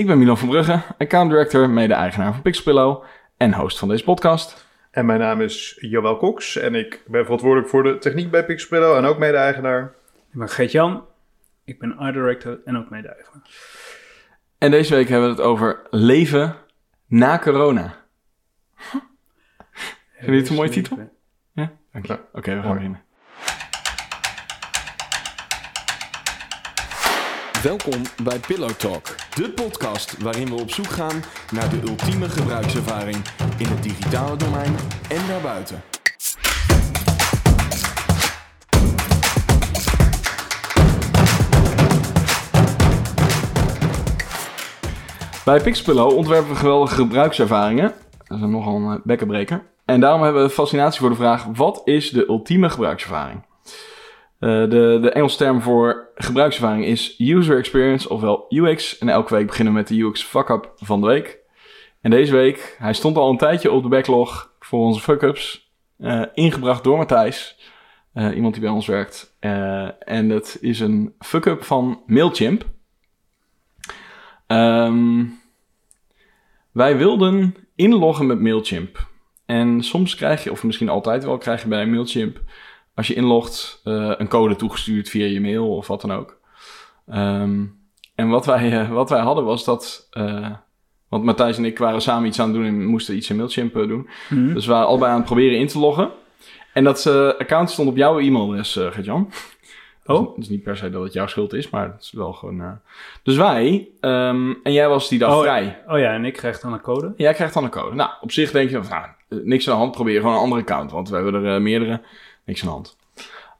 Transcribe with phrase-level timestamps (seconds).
[0.00, 3.04] Ik ben Milan van Brugge, account director, mede-eigenaar van Pixelpillow
[3.36, 4.66] en host van deze podcast.
[4.90, 8.96] En mijn naam is Joël Cox en ik ben verantwoordelijk voor de techniek bij Pixelpillow
[8.96, 9.94] en ook mede-eigenaar.
[10.32, 11.04] Ik ben Geert-Jan,
[11.64, 13.42] ik ben art director en ook mede-eigenaar.
[14.58, 16.56] En deze week hebben we het over leven
[17.06, 17.96] na corona.
[20.18, 21.10] Vind je dit een mooie titel?
[21.52, 21.72] Ja?
[21.92, 22.12] Dank je.
[22.12, 23.02] Ja, Oké, we gaan beginnen.
[27.62, 31.22] Welkom bij Pillow Talk, de podcast waarin we op zoek gaan
[31.52, 33.16] naar de ultieme gebruikservaring
[33.58, 34.74] in het digitale domein
[35.08, 35.82] en daarbuiten.
[45.44, 47.92] Bij Pixelpillow ontwerpen we geweldige gebruikservaringen.
[48.24, 49.62] Dat is nogal een eh, bekkenbreker.
[49.84, 53.48] En daarom hebben we fascinatie voor de vraag: wat is de ultieme gebruikservaring?
[54.40, 58.98] Eh, de, de Engelse term voor gebruikservaring is user experience, ofwel UX.
[58.98, 61.38] En elke week beginnen we met de UX fuck-up van de week.
[62.00, 65.68] En deze week, hij stond al een tijdje op de backlog voor onze fuck-ups.
[65.98, 67.58] eh, ingebracht door Matthijs,
[68.12, 69.36] eh, iemand die bij ons werkt.
[69.98, 72.64] En dat is een fuck-up van Mailchimp.
[74.46, 75.24] Ehm,
[76.72, 79.08] wij wilden inloggen met Mailchimp.
[79.46, 82.40] En soms krijg je, of misschien altijd wel, krijg je bij Mailchimp,
[83.00, 86.36] als je inlogt, eh, een code toegestuurd via je mail of wat dan ook.
[87.08, 87.64] Ehm,
[88.14, 90.50] en wat wij, eh, wat wij hadden was dat, eh,
[91.08, 93.74] want Matthijs en ik waren samen iets aan het doen en moesten iets in Mailchimp
[93.74, 94.08] doen.
[94.28, 94.54] Mhm.
[94.54, 96.10] Dus we waren allebei aan het proberen in te loggen.
[96.72, 97.06] En dat
[97.38, 99.32] account stond op jouw e-mailadres, eh Gert-Jan.
[100.06, 100.38] Oh.
[100.38, 102.80] Is niet per se dat het jouw schuld is, maar het is wel gewoon...
[103.22, 105.82] Dus wij, ehm, en jij was die dag Oh, vrij.
[105.86, 107.12] Oh ja, en ik krijg dan een code.
[107.16, 107.94] Jij krijgt dan een code.
[107.94, 110.60] Nou, op zich denk je, van, nou, niks aan de hand, probeer gewoon een andere
[110.60, 110.90] account.
[110.90, 112.00] Want we hebben er meerdere,
[112.50, 112.96] niks aan de hand.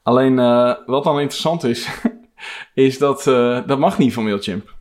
[0.03, 1.89] Alleen, eh, wat dan interessant is,
[2.87, 4.75] is dat eh, dat mag niet van Mailchimp.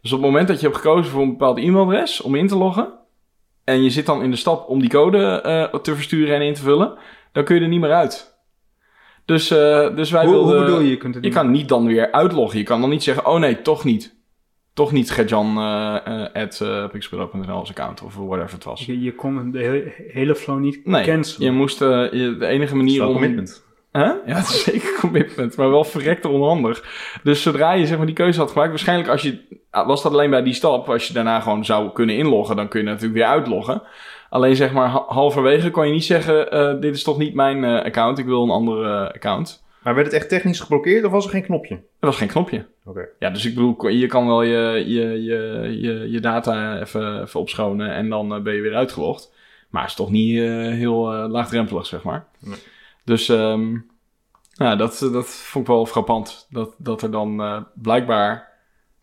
[0.00, 2.56] Dus op het moment dat je hebt gekozen voor een bepaald e-mailadres om in te
[2.56, 2.92] loggen,
[3.64, 6.54] en je zit dan in de stap om die code eh, te versturen en in
[6.54, 6.98] te vullen,
[7.32, 8.36] dan kun je er niet meer uit.
[9.24, 10.88] Dus, dus wij Hoe, hoe bedoel je?
[10.88, 12.58] Je kunt het Je kan niet dan weer uitloggen.
[12.58, 14.16] Je kan dan niet zeggen, oh nee, toch niet.
[14.78, 15.94] Toch niet Gertjan uh,
[16.34, 18.86] at uh, pixelpillow.nl als account of whatever het was.
[18.86, 21.46] Je, je kon de hele, hele flow niet Nee, cancelen.
[21.50, 23.14] je moest uh, je, de enige Dat is manier wel om...
[23.14, 23.64] commitment.
[23.92, 24.10] Huh?
[24.26, 26.84] Ja, het is zeker commitment, maar wel verrekte onhandig.
[27.22, 29.38] Dus zodra je zeg maar die keuze had gemaakt, waarschijnlijk als je,
[29.70, 32.68] ah, was dat alleen bij die stap, als je daarna gewoon zou kunnen inloggen, dan
[32.68, 33.82] kun je natuurlijk weer uitloggen.
[34.30, 37.62] Alleen zeg maar ha- halverwege kon je niet zeggen, uh, dit is toch niet mijn
[37.64, 39.66] uh, account, ik wil een andere account.
[39.88, 41.74] Maar werd het echt technisch geblokkeerd of was er geen knopje?
[41.74, 42.66] Er was geen knopje.
[42.84, 43.08] Oké.
[43.18, 47.40] Ja, dus ik bedoel, je kan wel je, je, je, je, je data even, even
[47.40, 49.34] opschonen en dan uh, ben je weer uitgelogd.
[49.70, 52.26] Maar het is toch niet uh, heel uh, laagdrempelig, zeg maar.
[52.40, 52.58] Nee.
[53.04, 53.90] Dus um,
[54.52, 56.46] ja, dat, dat vond ik wel frappant.
[56.50, 58.48] Dat, dat er dan uh, blijkbaar...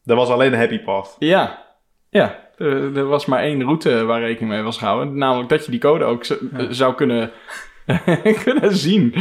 [0.06, 1.16] Er was alleen een happy path.
[1.20, 1.66] Ja,
[2.10, 2.50] ja.
[2.58, 5.18] Er, er, was maar één route waar rekening mee was gehouden.
[5.18, 6.38] Namelijk dat je die code ook ja.
[6.74, 7.32] zou kunnen,
[8.44, 9.14] kunnen zien.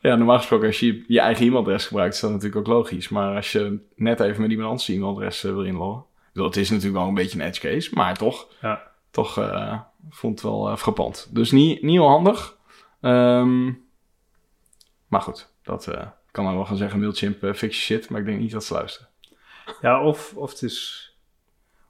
[0.00, 3.08] Ja, normaal gesproken als je je eigen e-mailadres gebruikt, is dat natuurlijk ook logisch.
[3.08, 6.04] Maar als je net even met iemand anders e-mailadres uh, wil inloggen.
[6.32, 8.90] Het is natuurlijk wel een beetje een edge case, maar toch, ja.
[9.10, 9.80] toch uh,
[10.10, 11.28] vond het wel uh, frappant.
[11.30, 12.56] Dus niet, niet heel handig.
[13.00, 13.84] Um,
[15.08, 18.26] maar goed, dat uh, kan dan wel gaan zeggen, Mailchimp fix je shit, maar ik
[18.26, 19.08] denk niet dat ze luisteren.
[19.80, 21.10] Ja, of, of het is...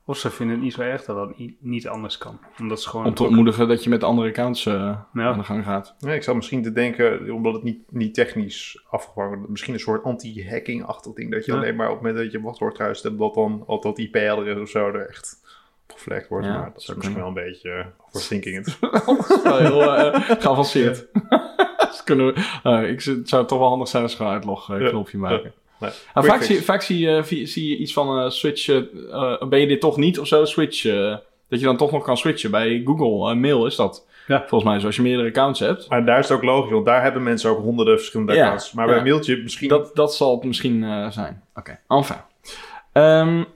[0.04, 2.40] Of ze vinden het niet zo erg dat dat niet, anders kan.
[2.60, 4.74] Omdat ze gewoon Om te ontmoedigen dat je met andere accounts uh,
[5.12, 5.24] ja.
[5.24, 5.94] aan de gang gaat.
[5.98, 9.80] Ja, ik zou misschien te denken, omdat het niet, niet technisch afgevangen wordt, misschien een
[9.80, 11.30] soort anti-hacking-achtig ding.
[11.30, 11.58] Dat je ja.
[11.58, 13.98] alleen maar op het moment dat je een wachtwoord kruist, en dat dan al dat
[13.98, 15.40] IP-adres of zo er echt
[15.88, 16.46] opgevlekt wordt.
[16.46, 18.78] Ja, maar dat is misschien wel een beetje uh, overthinking het.
[19.42, 21.06] wel heel uh, geavanceerd.
[22.04, 25.28] kunnen we, uh, ik, het zou toch wel handig zijn als we gewoon uitlog-knopje ja.
[25.28, 25.52] maken.
[25.82, 25.90] Nee.
[26.14, 29.66] Nou, vaak, zie, vaak zie, uh, zie, je iets van uh, switch, uh, ben je
[29.66, 30.82] dit toch niet of zo, switch.
[31.48, 32.50] dat je dan toch nog kan switchen.
[32.50, 34.38] Bij Google Mail is dat ja.
[34.38, 35.88] volgens mij zoals je meerdere accounts hebt.
[35.88, 38.72] Maar daar is het ook logisch, want daar hebben mensen ook honderden verschillende ja, accounts.
[38.72, 39.02] Maar bij.
[39.02, 39.68] Mailchimp misschien...
[39.68, 40.80] Dat, dat zal het misschien
[41.12, 41.42] zijn.
[41.54, 41.98] Oké, okay.
[41.98, 42.16] enfin.
[42.92, 43.46] Um,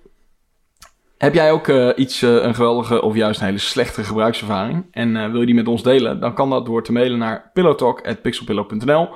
[1.18, 4.84] heb jij ook uh, iets, uh, een geweldige of juist een hele slechte gebruikservaring?
[4.90, 6.20] En uh, wil je die met ons delen?
[6.20, 9.08] Dan kan dat door te mailen naar pillowtalk.pixelpillow.nl.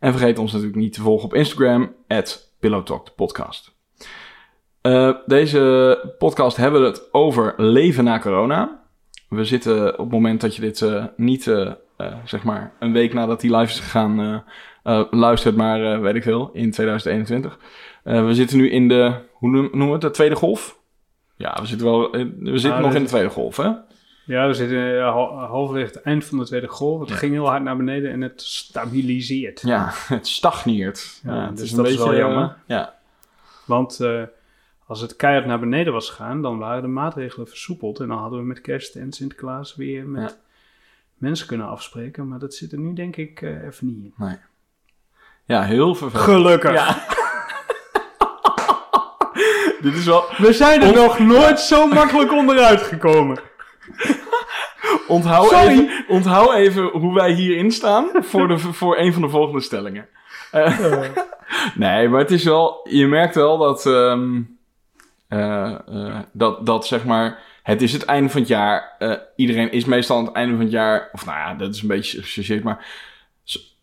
[0.00, 1.94] En vergeet ons natuurlijk niet te volgen op Instagram,
[2.60, 3.76] pillowtalkpodcast.
[5.26, 8.86] deze podcast hebben we het over leven na corona.
[9.28, 11.42] We zitten op het moment dat je dit niet,
[12.24, 14.44] zeg maar, een week nadat die live is gegaan,
[15.10, 17.58] luistert, maar weet ik veel, in 2021.
[18.02, 20.78] we zitten nu in de, hoe noemen we het, de tweede golf?
[21.36, 23.70] Ja, we zitten, wel, we zitten nog in de tweede golf, hè?
[24.28, 25.12] Ja, we zitten uh,
[25.50, 27.00] halverwege het eind van de tweede golf.
[27.00, 27.14] Het ja.
[27.14, 29.60] ging heel hard naar beneden en het stabiliseert.
[29.60, 31.20] Ja, het stagneert.
[31.22, 32.44] Ja, ja het dus is dat beetje is wel jammer.
[32.44, 32.94] Uh, ja.
[33.64, 34.22] Want uh,
[34.86, 38.00] als het keihard naar beneden was gegaan, dan waren de maatregelen versoepeld.
[38.00, 40.38] En dan hadden we met kerst en Sinterklaas weer met
[41.14, 42.28] mensen kunnen afspreken.
[42.28, 44.12] Maar dat zit er nu denk ik eh, even niet in.
[44.16, 44.36] Nee.
[45.44, 46.24] Ja, heel vervelend.
[46.24, 46.72] Gelukkig.
[46.72, 46.96] Ja.
[49.82, 50.24] Dit is wel...
[50.36, 53.38] We zijn er nog nooit zo makkelijk onderuit gekomen.
[55.08, 55.66] Onthoud Sorry.
[55.68, 60.08] even, onthoud even hoe wij hierin staan voor, de, voor een van de volgende stellingen.
[60.50, 60.80] Eh,
[61.74, 62.80] nee, maar het is wel...
[62.90, 63.86] Je merkt wel dat...
[63.86, 64.40] ehm,
[65.28, 67.38] eh, eh, dat, dat zeg maar...
[67.62, 68.96] Het is het einde van het jaar.
[69.36, 71.08] Iedereen is meestal aan het einde van het jaar...
[71.12, 72.86] Of nou ja, dat is een beetje gechargeerd, maar...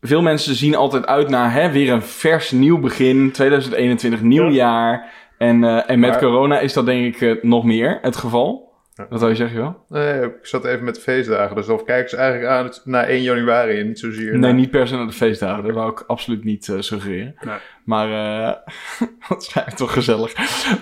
[0.02, 3.32] Veel mensen zien altijd uit naar hè, weer een vers nieuw begin.
[3.32, 4.52] 2021, nieuw Ja.
[4.52, 5.14] jaar.
[5.38, 8.65] En, en met Maar- corona is dat denk ik nog meer het geval.
[8.96, 9.06] Ja.
[9.10, 9.76] Wat zou je zeggen, joh?
[9.90, 11.56] Nee, ik zat even met de feestdagen.
[11.56, 14.70] Dus of ze eigenlijk aan het, naar 1 januari en niet zozeer Nee, naar- niet
[14.70, 15.64] per se naar de feestdagen.
[15.64, 17.36] Dat wou ik absoluut niet eh, suggereren.
[17.42, 17.56] Nee.
[17.86, 18.48] Maar, eh
[19.30, 20.34] dat is eigenlijk toch gezellig.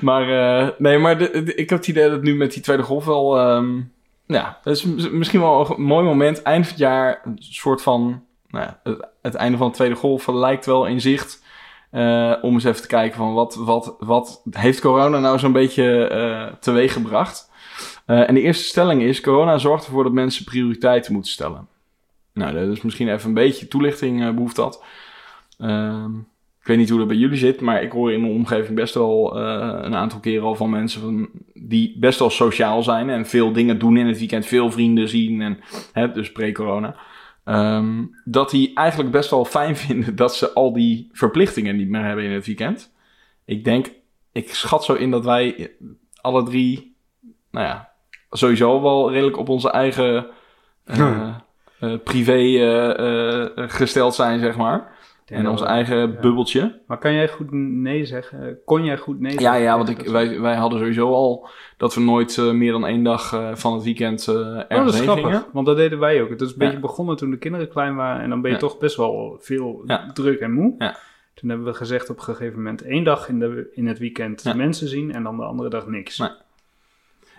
[0.01, 0.29] Maar,
[0.61, 3.05] eh, nee, maar de, de- ik heb het idee dat nu met die tweede golf
[3.05, 3.37] wel...
[3.39, 3.79] ehm,
[4.25, 6.41] ja, dat is misschien wel een mooi moment.
[6.41, 8.23] Eind van het jaar, een soort van...
[8.47, 11.41] Nou ja, het, het einde van de tweede golf lijkt wel in zicht.
[11.91, 16.07] Eh, om eens even te kijken van wat, wat, wat heeft corona nou zo'n beetje
[16.07, 17.51] eh teweeg gebracht.
[18.05, 21.67] Eh, en de eerste stelling is, corona zorgt ervoor dat mensen prioriteiten moeten stellen.
[22.33, 24.83] Nou, dat is misschien even een beetje toelichting eh, behoeft dat.
[25.57, 26.17] Ehm,
[26.59, 28.93] ik weet niet hoe dat bij jullie zit, maar ik hoor in mijn omgeving best
[28.93, 33.25] wel eh, een aantal keren al van mensen van, die best wel sociaal zijn en
[33.25, 35.59] veel dingen doen in het weekend, veel vrienden zien en
[35.93, 36.95] hè, dus pre-corona.
[37.43, 42.03] Ehm, dat die eigenlijk best wel fijn vinden dat ze al die verplichtingen niet meer
[42.03, 42.93] hebben in het weekend.
[43.45, 43.91] Ik denk,
[44.31, 45.71] ik schat zo in dat wij
[46.21, 46.95] alle drie,
[47.51, 47.92] nou ja,
[48.33, 50.27] sowieso wel redelijk op onze eigen
[50.83, 51.29] eh,
[51.79, 54.91] eh, privé eh, gesteld zijn, zeg maar.
[55.25, 56.79] En ons eigen bubbeltje.
[56.87, 58.57] Maar kan jij goed nee zeggen?
[58.65, 59.61] Kon jij goed nee Ja, zeggen?
[59.61, 61.47] ja, want ik, wij, wij hadden sowieso al
[61.77, 64.91] dat we nooit meer dan één dag eh, van het weekend eh Oh, dat ergens
[64.93, 65.45] is heen grappig, gingen.
[65.53, 66.29] want dat deden wij ook.
[66.29, 66.65] Het is een Ja.
[66.65, 68.61] beetje begonnen toen de kinderen klein waren en dan ben je Ja.
[68.63, 70.11] toch best wel veel Ja.
[70.13, 70.75] druk en moe.
[70.77, 70.95] Ja.
[71.33, 74.41] Toen hebben we gezegd op een gegeven moment één dag in, de, in het weekend
[74.43, 74.53] Ja.
[74.53, 76.17] mensen zien en dan de andere dag niks.
[76.17, 76.29] Nee.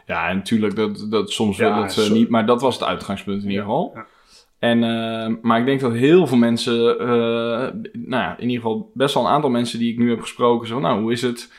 [0.06, 2.84] Ja, en natuurlijk, dat, dat, soms wil het eh, zo- niet, maar dat was het
[2.84, 3.96] uitgangspunt in ieder geval.
[4.58, 7.06] En, eh, maar ik denk dat heel veel mensen, eh,
[7.92, 10.68] nou ja, in ieder geval best wel een aantal mensen die ik nu heb gesproken,
[10.68, 11.52] zo, nou, hoe is het?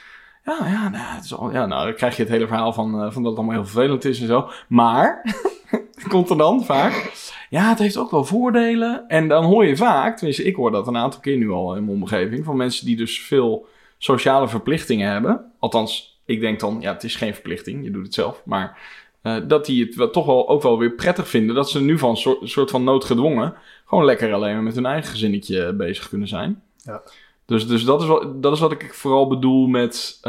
[0.44, 2.92] Ja, ja, nou, het is al, ja, nou, dan krijg je het hele verhaal van,
[2.92, 4.50] van dat het allemaal heel vervelend is en zo.
[4.68, 5.36] Maar,
[6.08, 7.12] komt er dan vaak,
[7.50, 9.08] ja, het heeft ook wel voordelen.
[9.08, 11.86] En dan hoor je vaak, tenminste, ik hoor dat een aantal keer nu al in
[11.86, 15.52] mijn omgeving, van mensen die dus veel sociale verplichtingen hebben.
[15.60, 18.42] Althans, ik denk dan, ja, het is geen verplichting, je doet het zelf.
[18.46, 18.78] Maar
[19.22, 21.98] eh, dat die het wel, toch wel ook wel weer prettig vinden dat ze nu
[21.98, 23.56] van soort, soort van noodgedwongen
[23.86, 26.62] gewoon lekker alleen maar met hun eigen gezinnetje bezig kunnen zijn.
[26.84, 27.02] Ja.
[27.46, 30.20] Dus, dus dat, is wel, dat is wat ik vooral bedoel met,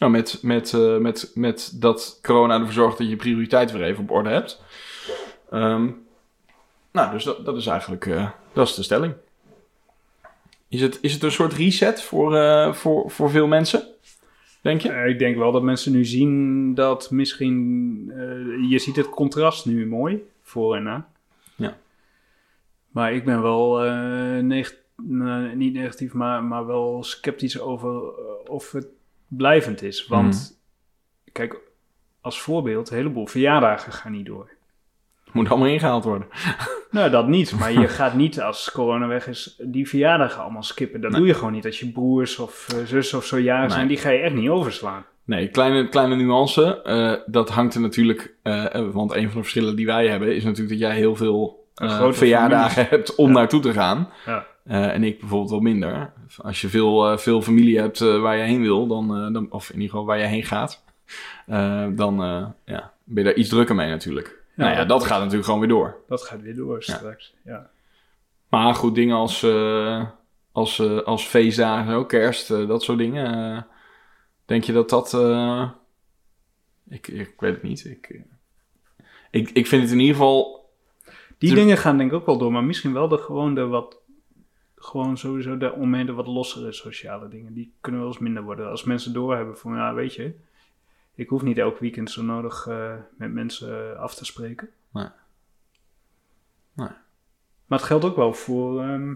[0.00, 4.02] ja, met, met, eh, met, met dat corona ervoor zorgt dat je prioriteit weer even
[4.02, 4.62] op orde hebt.
[5.50, 5.90] Ehm,
[6.92, 9.14] nou, dus dat, dat is eigenlijk eh, dat is de stelling.
[10.68, 13.82] Is het, is het een soort reset voor, voor, voor veel mensen?
[14.60, 14.88] Denk je?
[14.92, 18.04] Eh, ik denk wel dat mensen nu zien dat misschien...
[18.14, 21.08] eh, je ziet het contrast nu mooi, voor en na.
[21.56, 21.76] Ja.
[22.90, 24.78] Maar ik ben wel eh, neg-
[25.54, 28.00] niet negatief, maar, maar wel sceptisch over
[28.48, 28.86] of het
[29.28, 30.06] blijvend is.
[30.06, 30.60] Want,
[31.32, 31.56] kijk,
[32.20, 34.50] als voorbeeld, een heleboel verjaardagen gaan niet door.
[35.32, 36.28] Moet allemaal ingehaald worden.
[36.90, 37.58] Nou, dat niet.
[37.58, 41.00] Maar je gaat niet als corona weg is die verjaardagen allemaal skippen.
[41.00, 41.18] Dat Nee.
[41.20, 41.64] doe je gewoon niet.
[41.66, 44.48] Als je broers of eh, zussen of zo jarig zijn, die ga je echt niet
[44.48, 45.04] overslaan.
[45.24, 46.82] Nee, kleine, kleine nuance.
[46.82, 48.34] eh, dat hangt er natuurlijk...
[48.42, 50.34] eh, want een van de verschillen die wij hebben...
[50.36, 53.32] is natuurlijk dat jij heel veel grote verjaardagen hebt om Ja.
[53.34, 54.08] naartoe te gaan.
[54.26, 54.46] Ja.
[54.64, 56.12] En ik bijvoorbeeld wel minder.
[56.36, 58.86] Als je veel, veel familie hebt waar je heen wil...
[58.86, 60.84] Dan, dan, of in ieder geval waar je heen gaat...
[61.96, 62.16] dan
[62.64, 64.38] ja, ben je daar iets drukker mee natuurlijk.
[64.60, 65.96] Nou ja, dat- dat gaat natuurlijk gewoon weer door.
[66.08, 67.34] Dat gaat weer door straks.
[67.44, 67.70] Ja.
[68.48, 70.06] Maar goed, dingen als, eh,
[70.52, 73.66] als, eh, als feestdagen, ook kerst, eh, dat soort dingen.
[74.44, 75.12] denk je dat dat...
[76.88, 77.84] ik, ik weet het niet.
[77.84, 78.20] Ik,
[79.30, 80.68] ik, ik vind het in ieder geval...
[81.38, 83.98] Die dingen gaan denk ik ook wel door, maar misschien wel de gewoon de wat.
[84.76, 87.54] Gewoon sowieso de omheen de wat lossere sociale dingen.
[87.54, 88.70] Die kunnen wel eens minder worden.
[88.70, 90.34] Als mensen doorhebben van, ja, weet je,
[91.20, 94.68] ik hoef niet elk weekend zo nodig eh, met mensen eh, af te spreken.
[94.92, 95.06] Nee.
[96.72, 96.88] Nee.
[97.66, 98.82] Maar het geldt ook wel voor.
[98.82, 99.14] ehm,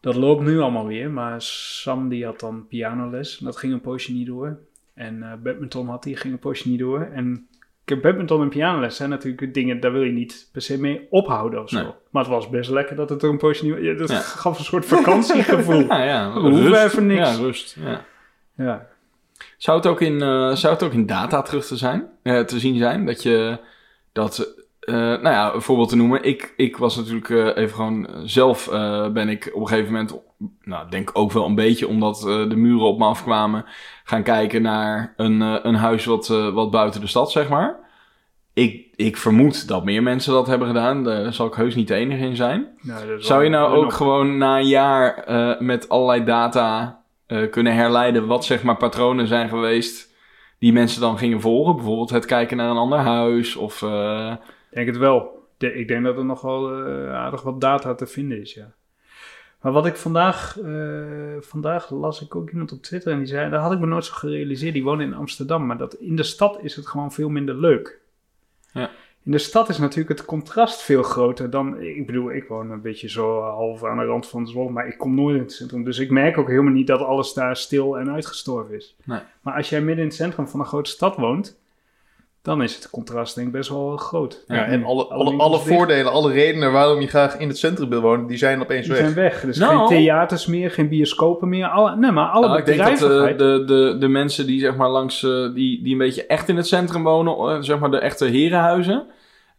[0.00, 3.80] dat loopt nu allemaal weer, maar Sam die had dan pianoles en dat ging een
[3.80, 4.58] poosje niet door.
[4.94, 7.00] En eh, badminton had die, ging een poosje niet door.
[7.00, 7.48] En
[8.02, 11.68] badminton en pianoles zijn natuurlijk dingen, daar wil je niet per se mee ophouden of
[11.68, 11.82] zo.
[11.82, 11.92] Nee.
[12.10, 13.76] Maar het was best lekker dat het er een poosje niet...
[13.80, 14.18] Ja, dat Ja.
[14.20, 15.86] gaf een soort vakantiegevoel.
[15.92, 16.32] Ja, ja.
[16.34, 17.28] We hoeven even niks.
[17.36, 17.76] Ja, rust.
[17.80, 18.04] Ja.
[18.54, 18.88] ja.
[19.58, 22.58] Zou het ook in, eh, zou het ook in data terug te, zijn, eh, te
[22.58, 23.06] zien zijn?
[23.06, 23.58] Dat je
[24.12, 26.22] dat, eh, nou ja, een voorbeeld te noemen.
[26.22, 28.68] Ik, ik was natuurlijk even gewoon zelf
[29.12, 30.14] ben ik op een gegeven moment,
[30.62, 33.64] nou denk ook wel een beetje omdat de muren op me afkwamen,
[34.04, 37.82] gaan kijken naar een, een huis wat, wat buiten de stad, zeg maar.
[38.52, 41.04] Ik, ik vermoed dat meer mensen dat hebben gedaan.
[41.04, 42.68] Daar zal ik heus niet de enige in zijn.
[43.18, 45.24] Zou je nou ook nog- gewoon na een jaar
[45.58, 50.14] met allerlei data eh, kunnen herleiden wat zeg maar patronen zijn geweest
[50.58, 51.74] die mensen dan gingen volgen?
[51.76, 53.82] Bijvoorbeeld het kijken naar een ander huis of...
[53.82, 54.36] eh,
[54.70, 55.42] Ik denk het wel.
[55.58, 58.72] Ik denk dat er nog wel eh, aardig wat data te vinden is, ja.
[59.60, 60.58] Maar wat ik vandaag,
[61.40, 64.04] vandaag las ik ook iemand op Twitter en die zei, dat had ik me nooit
[64.04, 67.28] zo gerealiseerd, die woont in Amsterdam, maar dat in de stad is het gewoon veel
[67.28, 68.00] minder leuk.
[68.72, 68.90] Ja.
[69.24, 72.80] In de stad is natuurlijk het contrast veel groter dan, ik bedoel, ik woon een
[72.80, 75.84] beetje zo half aan de rand van Zwolle, maar ik kom nooit in het centrum,
[75.84, 78.96] dus ik merk ook helemaal niet dat alles daar stil en uitgestorven is.
[79.04, 79.20] Nee.
[79.40, 81.58] Maar als jij midden in het centrum van een grote stad woont,
[82.44, 84.44] dan is het contrast denk ik best wel groot.
[84.48, 85.04] Ja, en alle,
[85.38, 88.86] Alle voordelen, alle redenen waarom je graag in het centrum wil wonen, die zijn opeens
[88.86, 89.02] Die weg.
[89.02, 89.40] zijn weg.
[89.40, 89.78] Dus Nou.
[89.88, 91.66] geen theaters meer, geen bioscopen meer.
[91.66, 93.38] Alle, nee, maar alle nou, ik denk dat bedrijvigheid.
[93.38, 96.48] de, de, de, de mensen die zeg maar langs, eh, die, die een beetje echt
[96.48, 99.04] in het centrum wonen, eh, zeg maar de echte herenhuizen,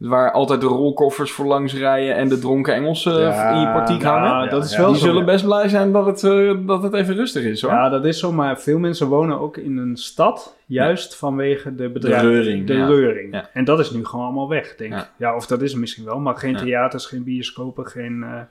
[0.08, 4.02] waar altijd de rolkoffers voor langs rijden en de dronken Engelsen Ja, in je portiek
[4.02, 4.50] ja, hangen.
[4.50, 5.06] dat is ja, wel Die zo.
[5.06, 7.72] zullen best blij zijn dat het, eh, dat het even rustig is hoor.
[7.72, 8.32] Ja, dat is zo.
[8.32, 12.28] Maar veel mensen wonen ook in een stad, juist vanwege de bedrijven.
[12.28, 12.86] De reuring, De ja.
[12.86, 13.34] reuring.
[13.34, 13.50] Ja.
[13.54, 15.00] En dat is nu gewoon allemaal weg, denk ik.
[15.00, 15.10] Ja.
[15.18, 16.20] Ja, of dat is misschien wel.
[16.20, 16.60] Maar geen Ja.
[16.60, 18.42] theaters, geen bioscopen, geen, eh,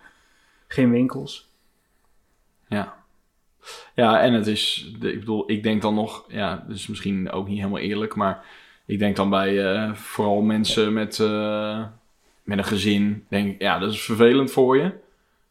[0.67, 1.49] geen winkels.
[2.69, 2.95] Ja.
[3.95, 7.59] Ja, en het is, ik bedoel, ik denk dan nog, ja, dus misschien ook niet
[7.59, 8.45] helemaal eerlijk, maar
[8.87, 11.85] ik denk dan bij eh, vooral mensen met, eh,
[12.43, 14.93] met een gezin, denk ja, dat is vervelend voor je,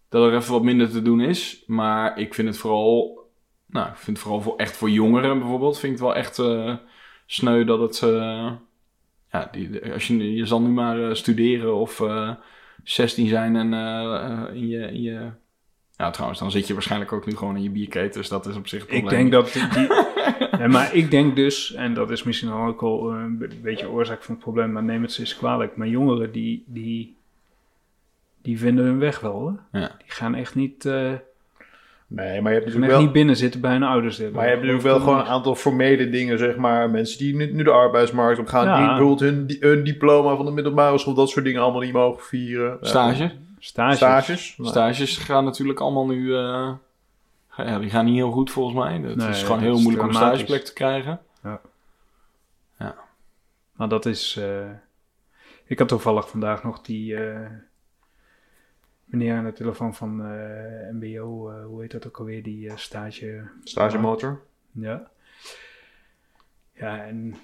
[0.09, 3.21] dat er even wat minder te doen is, maar ik vind het vooral,
[3.65, 6.39] nou, ik vind het vooral voor, echt voor jongeren bijvoorbeeld, vind ik het wel echt
[6.39, 6.75] eh,
[7.25, 7.99] sneu dat het,
[9.31, 12.31] ja, die, als je, je zal nu maar studeren of eh
[12.83, 13.73] 16 zijn en
[14.53, 15.31] in je, in je
[15.97, 18.55] ja, trouwens, dan zit je waarschijnlijk ook nu gewoon in je bierketen, dus dat is
[18.55, 19.29] op zich het Ik probleem.
[19.29, 19.87] denk dat die...
[20.59, 23.89] ja, maar ik denk dus, en dat is misschien ook al eh, een be- beetje
[23.89, 25.75] oorzaak van het probleem, maar neem het eens kwalijk.
[25.75, 27.15] Maar jongeren, die, die,
[28.41, 29.59] die vinden hun weg wel, hoor.
[29.71, 29.87] Ja.
[29.97, 31.11] Die gaan echt niet, eh,
[32.07, 34.17] Nee, maar je hebt die gaan natuurlijk echt wel, niet binnen zitten bij hun ouders.
[34.17, 34.33] dit.
[34.33, 36.89] maar je hebt natuurlijk wel gewoon een aantal formele dingen, zeg maar.
[36.89, 38.77] Mensen die nu, nu de arbeidsmarkt op gaan, Ja.
[38.77, 42.23] die bijvoorbeeld hun, hun diploma van de middelbare school, dat soort dingen allemaal niet mogen
[42.23, 42.77] vieren.
[42.81, 42.87] Ja.
[42.87, 43.31] Stage.
[43.65, 43.97] Stages.
[43.97, 44.55] Stages.
[44.61, 46.35] Stages gaan natuurlijk allemaal nu...
[46.35, 46.73] eh,
[47.57, 48.93] ja, die gaan niet heel goed volgens mij.
[48.93, 51.21] Het Nee, is gewoon heel is moeilijk om een stageplek te krijgen.
[53.75, 54.35] Maar dat is...
[54.35, 54.69] eh,
[55.65, 57.49] ik had toevallig vandaag nog die eh,
[59.05, 63.43] meneer aan de telefoon van eh, MBO, eh, hoe heet dat ook alweer, die stage...
[63.63, 64.41] Stagemotor.
[64.71, 65.07] Ja.
[66.73, 67.35] Ja, en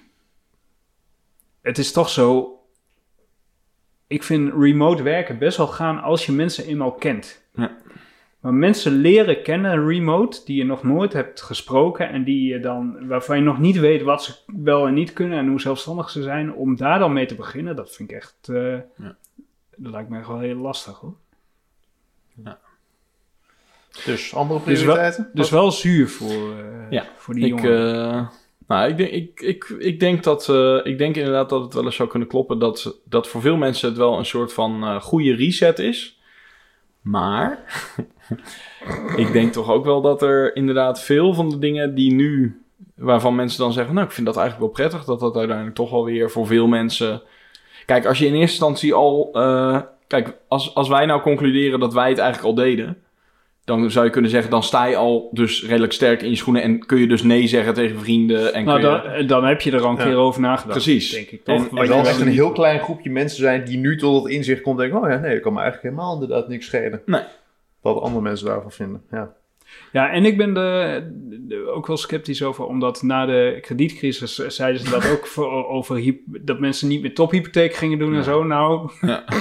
[1.60, 2.54] het is toch zo.
[4.10, 7.42] Ik vind remote werken best wel gaan als je mensen eenmaal kent.
[7.54, 7.76] Ja.
[8.40, 13.06] Maar mensen leren kennen remote die je nog nooit hebt gesproken en die je dan,
[13.06, 16.22] waarvan je nog niet weet wat ze wel en niet kunnen en hoe zelfstandig ze
[16.22, 19.16] zijn, om daar dan mee te beginnen, dat vind ik echt, eh, Ja.
[19.76, 21.14] dat lijkt me echt wel heel lastig hoor.
[24.04, 25.30] Dus andere Dus wel- prioriteiten?
[25.34, 28.04] Dus wel zuur voor, eh, Ja, voor die Ik, jongen.
[28.14, 28.28] eh,
[28.70, 31.84] nou, ik, denk, ik, ik, ik, denk dat, eh, ik denk inderdaad dat het wel
[31.84, 35.00] eens zou kunnen kloppen dat, dat voor veel mensen het wel een soort van eh,
[35.00, 36.20] goede reset is.
[37.00, 37.64] Maar
[39.16, 42.62] ik denk toch ook wel dat er inderdaad veel van de dingen die nu,
[42.94, 45.90] waarvan mensen dan zeggen, nou ik vind dat eigenlijk wel prettig, dat dat uiteindelijk toch
[45.90, 47.22] wel weer voor veel mensen...
[47.86, 51.92] Kijk, als je in eerste instantie al, eh, kijk, als, als wij nou concluderen dat
[51.92, 53.02] wij het eigenlijk al deden,
[53.70, 56.62] dan zou je kunnen zeggen, dan sta je al dus redelijk sterk in je schoenen
[56.62, 58.54] en kun je dus nee zeggen tegen vrienden.
[58.54, 60.04] En nou, kun je, dan, dan heb je er al een Ja.
[60.04, 60.82] keer over nagedacht.
[60.82, 61.10] Precies.
[61.10, 61.78] Denk ik toch?
[61.78, 65.02] En- echt een heel klein groepje mensen zijn die nu tot het inzicht komt denken,
[65.02, 67.02] oh ja, nee, dat kan me eigenlijk helemaal inderdaad niks schelen.
[67.06, 67.22] Nee.
[67.80, 69.32] Wat andere mensen daarvan vinden, ja.
[69.92, 74.90] Ja, en ik ben er ook wel sceptisch over, omdat na de kredietcrisis zeiden ze
[74.90, 78.44] dat ook voor, over dat mensen niet meer tophypotheek gingen doen en zo.
[78.44, 79.24] Nou, Ja.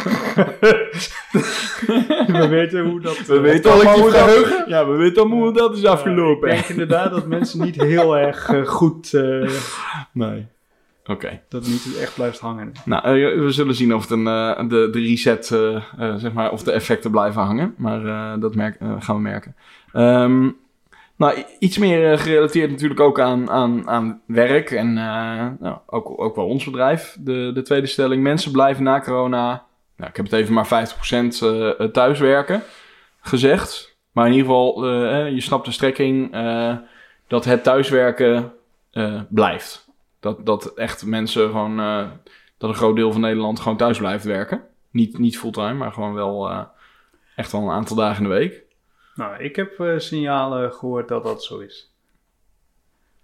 [2.27, 3.17] we weten hoe dat...
[3.25, 6.49] we weten allemaal hoe dat, ja, we weten allemaal hoe dat is afgelopen.
[6.49, 9.49] ik denk inderdaad dat mensen niet heel erg eh, goed, eh,
[10.13, 10.45] Nee.
[11.05, 11.41] Oké.
[11.49, 12.71] dat het niet echt blijft hangen.
[12.85, 16.33] Nou, eh, we zullen zien of het een, eh, de, de reset, eh, eh, zeg
[16.33, 17.73] maar, of de effecten blijven hangen.
[17.77, 19.55] Maar eh, dat merk, eh, gaan we merken.
[19.93, 20.49] Ehm,
[21.15, 26.21] nou, iets meer eh, gerelateerd natuurlijk ook aan, aan, aan werk en eh, nou, ook,
[26.21, 27.17] ook wel ons bedrijf.
[27.19, 29.65] De, de tweede stelling, mensen blijven na corona,
[29.95, 30.69] nou, ik heb het even maar 50%
[31.41, 32.63] eh thuiswerken
[33.21, 33.97] gezegd.
[34.11, 34.87] Maar in ieder geval,
[35.25, 36.35] je snapt de strekking,
[37.27, 38.53] dat het thuiswerken
[39.29, 39.89] blijft.
[40.19, 41.77] Dat, dat echt mensen gewoon,
[42.57, 44.61] dat een groot deel van Nederland gewoon thuis blijft werken.
[44.91, 46.67] Niet, niet fulltime, maar gewoon wel
[47.35, 48.63] echt wel een aantal dagen in de week.
[49.19, 51.93] Nou, ik heb eh, signalen gehoord dat dat zo is.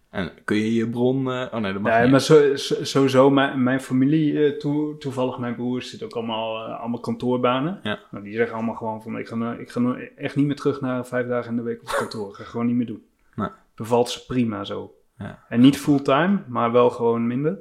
[0.10, 1.32] En kun je je bron...
[1.32, 2.12] eh, oh nee, dat mag niet.
[2.12, 6.58] maar zo, zo- sowieso, mijn, mijn familie, eh, toe- toevallig mijn broers, zitten ook allemaal,
[6.66, 7.80] allemaal kantoorbanen.
[7.84, 8.00] Ja.
[8.12, 11.06] Nou, die zeggen allemaal gewoon van, ik ga, ik ga echt niet meer terug naar
[11.06, 12.30] vijf dagen in de week op kantoor.
[12.30, 13.06] Ik ga gewoon niet meer doen.
[13.36, 13.50] Nee.
[13.76, 14.94] Bevalt ze prima zo.
[15.18, 15.46] Ja.
[15.50, 17.58] En niet fulltime, maar wel gewoon minder.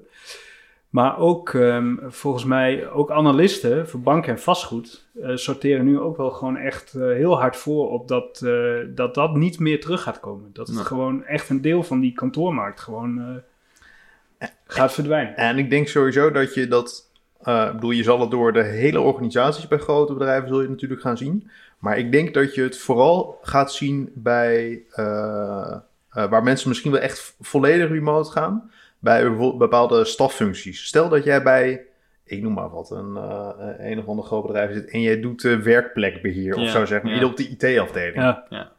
[0.94, 6.16] Maar ook, ehm, volgens mij, ook analisten voor banken en vastgoed eh, sorteren nu ook
[6.16, 10.02] wel gewoon echt eh, heel hard voor op dat, eh, dat dat niet meer terug
[10.02, 10.50] gaat komen.
[10.52, 10.84] Dat het Nee.
[10.84, 13.42] gewoon echt een deel van die kantoormarkt gewoon
[14.66, 15.36] gaat verdwijnen.
[15.36, 17.10] En ik denk sowieso dat je dat...
[17.38, 21.00] ik bedoel, je zal het door de hele organisaties bij grote bedrijven zul je natuurlijk
[21.00, 21.50] gaan zien.
[21.78, 24.82] Maar ik denk dat je het vooral gaat zien bij...
[26.10, 28.70] waar mensen misschien wel echt volledig remote gaan.
[29.04, 30.84] Bij bijvoorbeeld bepaalde staffuncties.
[30.84, 31.82] Stel dat jij bij...
[32.25, 35.44] Ik noem maar wat, een, eh, een of ander groot bedrijf zit en jij doet
[35.44, 37.25] eh, werkplekbeheer of zo zeg maar, ja.
[37.25, 38.16] op de IT-afdeling.
[38.49, 38.73] Ja,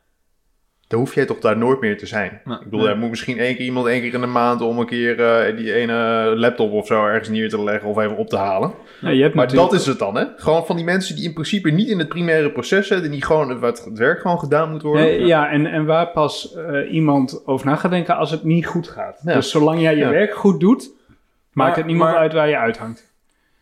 [0.87, 2.31] Dan hoef jij toch daar nooit meer te zijn.
[2.45, 2.89] Ik bedoel, Nee.
[2.89, 5.57] er moet misschien één keer iemand één keer in de maand om een keer eh,
[5.57, 5.93] die ene
[6.35, 8.71] laptop of zo ergens neer te leggen of even op te halen.
[9.01, 10.23] Ja, je hebt Maar natuurlijk- dat is het dan, hè?
[10.37, 13.59] Gewoon van die mensen die in principe niet in het primaire proces zitten, die gewoon
[13.59, 15.05] wat het werk gewoon gedaan moet worden.
[15.05, 18.65] Nee, ja, en, en waar pas eh, iemand over na gaat denken als het niet
[18.65, 19.21] goed gaat.
[19.25, 19.33] Ja.
[19.33, 22.57] Dus zolang jij je werk goed doet, maakt Maar- het niemand maar- uit waar je
[22.57, 23.13] uithangt.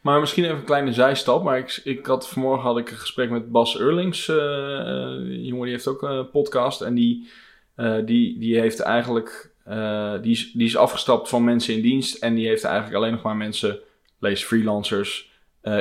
[0.04, 1.44] Maar misschien even een kleine zijstap.
[1.44, 4.28] Maar ik, ik had, vanmorgen had ik een gesprek met Bas Eurlings.
[4.28, 6.82] eh, eh, die jongen die heeft ook een podcast.
[6.82, 7.30] En die,
[7.76, 9.52] eh, die, die heeft eigenlijk...
[9.66, 12.16] eh, die, is, die is afgestapt van mensen in dienst.
[12.24, 13.80] En die heeft eigenlijk alleen nog maar mensen,
[14.20, 15.32] lees freelancers,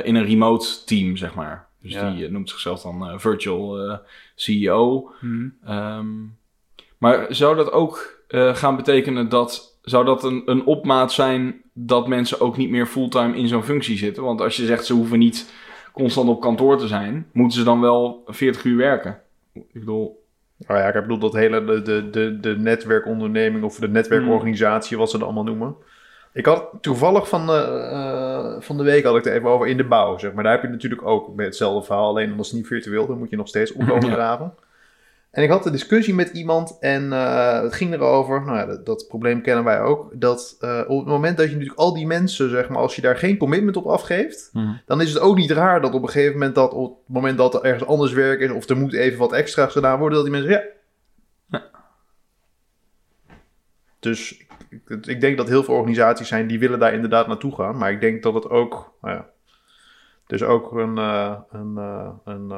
[0.03, 1.67] in een remote team, zeg maar.
[1.81, 2.11] Dus Ja.
[2.11, 3.99] die noemt zichzelf dan virtual
[4.35, 5.11] CEO.
[5.21, 5.47] Mhm.
[5.65, 6.07] Ehm,
[6.97, 9.72] maar zou dat ook gaan betekenen dat...
[9.83, 13.97] Zou dat een, een opmaat zijn dat mensen ook niet meer fulltime in zo'n functie
[13.97, 14.23] zitten?
[14.23, 15.53] Want als je zegt ze hoeven niet
[15.91, 19.19] constant op kantoor te zijn, moeten ze dan wel 40 uur werken?
[19.53, 20.23] Ik bedoel,
[20.67, 25.09] Nou ja, ik bedoel dat hele de, de, de, de netwerkonderneming of de netwerkorganisatie, wat
[25.09, 25.75] ze dat allemaal noemen.
[26.33, 27.57] Ik had toevallig van, de,
[27.91, 30.43] eh, van de week had ik het even over in de bouw, zeg maar.
[30.43, 33.35] Daar heb je natuurlijk ook hetzelfde verhaal, alleen is het niet virtueel, dan moet je
[33.35, 34.53] nog steeds opkomen Ja.
[35.33, 38.85] En ik had een discussie met iemand en eh, het ging erover, nou ja, dat,
[38.85, 42.07] dat probleem kennen wij ook, dat eh, op het moment dat je natuurlijk al die
[42.07, 44.51] mensen, zeg maar, als je daar geen commitment op afgeeft,
[44.85, 47.37] dan is het ook niet raar dat op een gegeven moment dat op het moment
[47.37, 50.25] dat er ergens anders werk is of er moet even wat extra's gedaan worden, dat
[50.25, 50.63] die mensen ja.
[51.45, 51.63] Ja.
[53.99, 57.77] Dus ik, ik denk dat heel veel organisaties zijn die willen daar inderdaad naartoe gaan,
[57.77, 59.29] maar ik denk dat het ook, nou ja,
[60.27, 61.77] dus ook een, eh, een,
[62.23, 62.51] een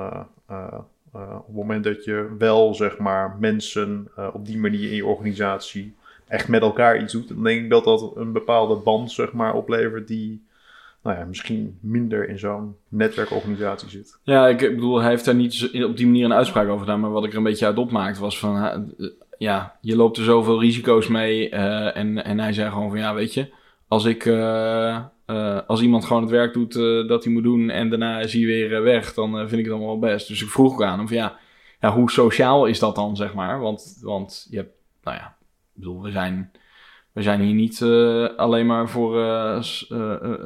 [1.16, 4.96] eh, op het moment dat je wel zeg maar mensen eh, op die manier in
[4.96, 5.96] je organisatie
[6.28, 9.54] echt met elkaar iets doet, dan denk ik dat dat een bepaalde band zeg maar
[9.54, 10.44] oplevert die
[11.04, 14.18] nou ja, misschien minder in zo'n netwerkorganisatie zit.
[14.24, 17.00] Ja, ik bedoel, hij heeft daar niet op die manier een uitspraak over gedaan.
[17.00, 18.64] Maar wat ik er een beetje uit opmaakte was van...
[18.66, 21.50] eh, Ja, je loopt er zoveel risico's mee.
[21.50, 23.48] en, en hij zei gewoon van, ja, weet je...
[23.88, 24.26] Als ik...
[24.26, 24.96] eh,
[25.26, 27.70] eh, als iemand gewoon het werk doet eh, dat hij moet doen...
[27.70, 29.14] en daarna is hij weer weg...
[29.14, 30.28] dan vind ik het allemaal wel best.
[30.28, 31.38] Dus ik vroeg ook aan van, ja...
[31.80, 33.60] ja hoe sociaal is dat dan, zeg maar?
[33.60, 34.74] Want, want je hebt...
[35.04, 35.36] Nou ja,
[36.02, 36.52] we zijn...
[37.12, 37.82] We zijn hier niet
[38.38, 39.16] alleen maar voor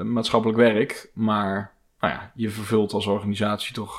[0.06, 3.98] maatschappelijk werk, maar nou ja, je vervult als organisatie toch,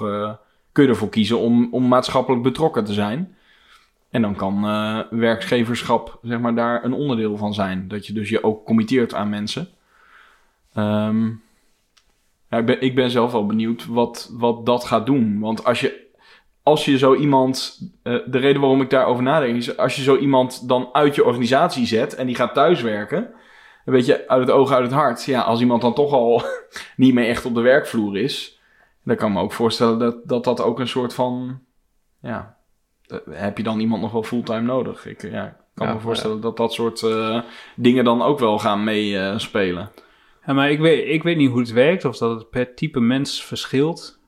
[0.73, 3.37] kun je ervoor kiezen om, om maatschappelijk betrokken te zijn.
[4.11, 7.89] En dan kan eh, werkgeverschap zeg maar, daar een onderdeel van zijn.
[7.89, 9.69] Dat je dus je ook committeert aan mensen.
[10.75, 11.27] Ehm,
[12.51, 15.41] ik, ben, ik ben zelf wel benieuwd wat, wat dat gaat doen.
[15.41, 16.07] Want als je,
[16.63, 17.81] als je zo iemand...
[18.03, 19.77] eh, de reden waarom ik daarover nadenk is...
[19.77, 23.31] als je zo iemand dan uit je organisatie zet en die gaat thuiswerken...
[23.85, 25.25] Een beetje uit het oog, uit het hart.
[25.25, 26.43] Ja, als iemand dan toch al
[26.97, 28.61] niet meer echt op de werkvloer is...
[29.05, 31.61] dan kan ik me ook voorstellen dat dat, dat ook een soort van...
[32.21, 32.60] Ja,
[33.31, 35.07] heb je dan iemand nog wel fulltime nodig?
[35.07, 37.43] Ik ja, ik kan Ja, me voorstellen dat dat soort eh,
[37.77, 39.91] dingen dan ook wel gaan meespelen.
[40.47, 43.01] Ja, maar ik weet, ik weet niet hoe het werkt, of dat het per type
[43.01, 44.19] mens verschilt.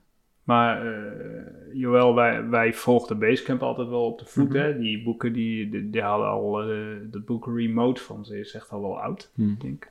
[0.44, 1.42] Maar eh
[1.74, 4.48] Joël, wij, wij volgden Basecamp altijd wel op de voet.
[4.48, 4.58] Mhm.
[4.58, 4.78] hè?
[4.78, 6.68] Die boeken, die, die, die hadden al, eh
[7.02, 9.54] dat boek Remote van ze is echt al wel oud, Hm.
[9.58, 9.90] denk ik.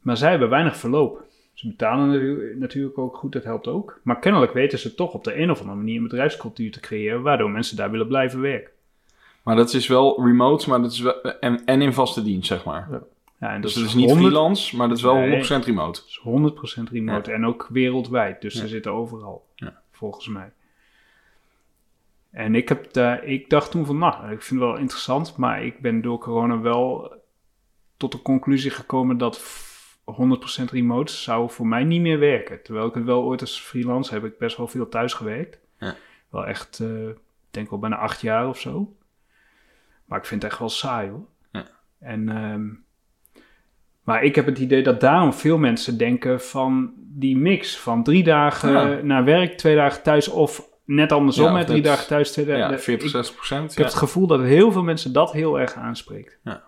[0.00, 1.24] Maar zij hebben weinig verloop.
[1.60, 4.00] Ze betalen natu- natuurlijk ook goed, dat helpt ook.
[4.02, 7.22] Maar kennelijk weten ze toch op de een of andere manier een bedrijfscultuur te creëren,
[7.22, 8.70] waardoor mensen daar willen blijven werken.
[9.42, 12.64] Maar dat is wel remote, maar dat is wel, en, en in vaste dienst, zeg
[12.64, 12.88] maar.
[13.40, 15.30] Ja, en Dus dat het is niet 100 freelance, maar dat is wel Nee.
[15.42, 16.00] 100% remote.
[16.06, 18.40] is 100% remote en ook wereldwijd.
[18.40, 18.60] Dus Ja.
[18.60, 19.80] ze zitten overal, Ja.
[19.90, 20.50] volgens mij.
[22.30, 25.64] En ik, heb daar, ik dacht toen van, nou, ik vind het wel interessant, maar
[25.64, 27.12] ik ben door corona wel
[27.96, 29.38] tot de conclusie gekomen dat
[30.04, 32.62] 100% remote zou voor mij niet meer werken.
[32.62, 35.58] Terwijl ik het wel ooit als freelance heb ik best wel veel thuis gewerkt.
[35.78, 35.94] Ja.
[36.30, 37.16] Wel echt, eh, ik
[37.50, 38.96] denk wel bijna acht jaar of zo.
[40.04, 41.26] Maar ik vind het echt wel saai hoor.
[41.52, 41.66] Ja.
[41.98, 42.66] En, ehm,
[44.02, 48.22] maar ik heb het idee dat daarom veel mensen denken van die mix van drie
[48.24, 49.02] dagen Ja.
[49.02, 52.60] naar werk, twee dagen thuis of net andersom Ja, met drie dagen thuis, twee dagen.
[52.68, 53.70] Ja, ik- 40, 60 procent.
[53.72, 56.38] ik heb het gevoel dat heel veel mensen dat heel erg aanspreekt.
[56.44, 56.62] Ja.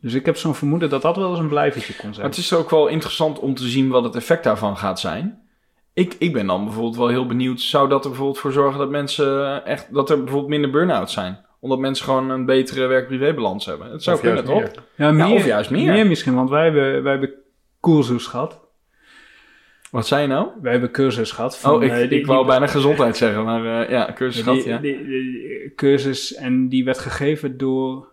[0.00, 2.16] Dus ik heb zo'n vermoeden dat dat wel eens een blijvertje kon zijn.
[2.16, 5.38] Maar het is ook wel interessant om te zien wat het effect daarvan gaat zijn.
[5.94, 8.90] Ik, ik ben dan bijvoorbeeld wel heel benieuwd, zou dat er bijvoorbeeld voor zorgen dat
[8.90, 11.38] mensen echt, dat er bijvoorbeeld minder burn-out zijn?
[11.60, 13.90] Omdat mensen gewoon een betere werk-privé-balans hebben.
[13.90, 14.58] Het zou Of kunnen, toch?
[14.60, 14.72] meer.
[14.96, 15.92] ja, meer, of juist meer.
[15.92, 17.34] Meer misschien, want wij hebben, wij hebben
[17.80, 18.60] cursus gehad.
[19.90, 20.48] Wat zei je nou?
[20.62, 21.58] Wij hebben cursus gehad.
[21.58, 24.34] van, oh, ik, eh, die- ik wou die- bijna gezondheid zeggen, maar eh, ja, cursus
[24.34, 24.78] die, gehad, ja.
[24.78, 28.08] die- die cursus en die werd gegeven door,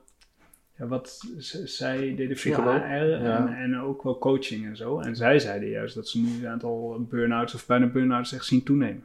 [0.78, 1.20] ja, wat
[1.64, 5.00] zij deden Psycholoog, HR en, en ook wel coaching en zo.
[5.00, 8.64] En zij zeiden juist dat ze nu het aantal burn-outs of bijna burn-outs echt zien
[8.64, 9.04] toenemen.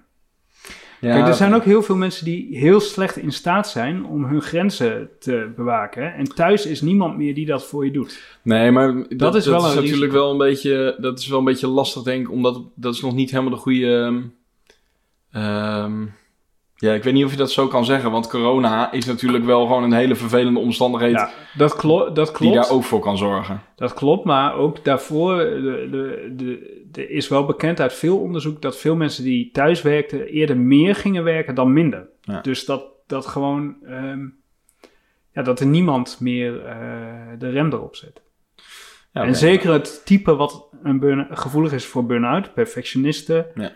[1.00, 4.24] Ja, Kijk, er zijn ook heel veel mensen die heel slecht in staat zijn om
[4.24, 6.14] hun grenzen te bewaken.
[6.14, 8.38] En thuis is niemand meer die dat voor je doet.
[8.42, 10.12] Nee, maar dat, dat is wel een natuurlijk risico.
[10.12, 13.14] wel een beetje, dat is wel een beetje lastig, denk ik, omdat dat is nog
[13.14, 14.22] niet helemaal de goede.
[15.32, 16.06] ehm,
[16.82, 19.66] ja, ik weet niet of je dat zo kan zeggen, want corona is natuurlijk wel
[19.66, 21.80] gewoon een hele vervelende omstandigheid Ja, dat,
[22.14, 22.54] dat die klopt.
[22.54, 23.62] daar ook voor kan zorgen.
[23.76, 25.88] Dat klopt, maar ook daarvoor de,
[26.36, 30.56] de, de, is wel bekend uit veel onderzoek dat veel mensen die thuis werkten eerder
[30.56, 32.08] meer gingen werken dan minder.
[32.20, 32.40] Ja.
[32.40, 34.26] Dus dat, dat gewoon, ehm,
[35.32, 36.76] ja, dat er niemand meer eh,
[37.38, 38.22] de rem erop zet.
[39.12, 43.72] Ja, en zeker het type wat een burn gevoelig is voor burn-out, perfectionisten, Ja.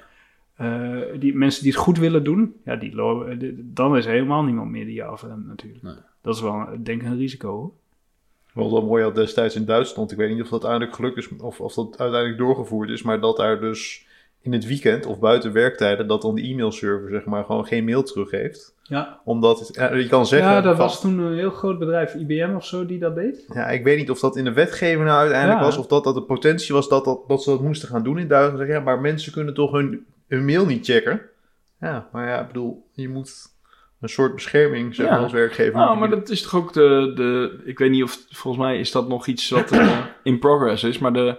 [0.57, 2.95] Eh, die mensen die het goed willen doen, ja, die
[3.39, 5.83] die- dan is er helemaal niemand meer die je afremt natuurlijk.
[5.83, 5.95] Nee.
[6.23, 7.51] Dat is wel, denk ik, een risico.
[7.51, 7.71] hoor.
[8.53, 10.11] Wat wel mooi had destijds in Duitsland.
[10.13, 13.03] Ik weet niet of dat uiteindelijk gelukt is of of dat uiteindelijk doorgevoerd is.
[13.03, 14.07] Maar dat daar dus
[14.41, 16.07] in het weekend of buiten werktijden...
[16.07, 18.75] dat dan de e-mailserver zeg maar gewoon geen mail teruggeeft.
[18.83, 20.51] Ja, Omdat het, ja, je kan zeggen...
[20.51, 23.45] ja dat van- was toen een heel groot bedrijf, IBM of zo, die dat deed.
[23.53, 25.65] Ja, ik weet niet of dat in de wetgeving nou uiteindelijk Ja.
[25.67, 25.77] was...
[25.79, 28.29] of dat dat de potentie was dat, dat, dat ze dat moesten gaan doen in
[28.29, 28.59] Duitsland.
[28.59, 31.21] Zeg, ja, maar mensen kunnen toch hun, hun mail niet checken?
[31.81, 33.55] Ja, maar ja, ik bedoel, je moet
[34.01, 35.23] een soort bescherming zeg maar, Ja.
[35.23, 35.79] als werkgever.
[35.79, 37.63] Nou, maar dat is toch ook de, de...
[37.65, 38.19] Ik weet niet of...
[38.31, 40.99] Volgens mij is dat nog iets wat eh, in progress is.
[40.99, 41.37] Maar de,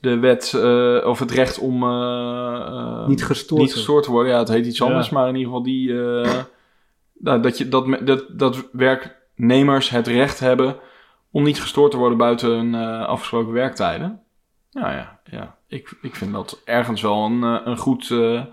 [0.00, 1.82] de wet eh, of het recht om...
[1.82, 3.60] eh, Niet gestoord.
[3.60, 4.32] niet gestoord te worden.
[4.32, 4.84] Ja, het heet iets Ja.
[4.86, 5.08] anders.
[5.10, 6.02] Maar in ieder geval die...
[6.02, 6.38] eh,
[7.18, 10.76] nou, dat, je, dat, dat, dat werknemers het recht hebben...
[11.30, 14.20] om niet gestoord te worden buiten hun eh, afgesproken werktijden.
[14.70, 15.58] Ja, ja, ja.
[15.70, 18.10] Ik, ik vind dat ergens wel een, eh, een goed...
[18.10, 18.44] eh,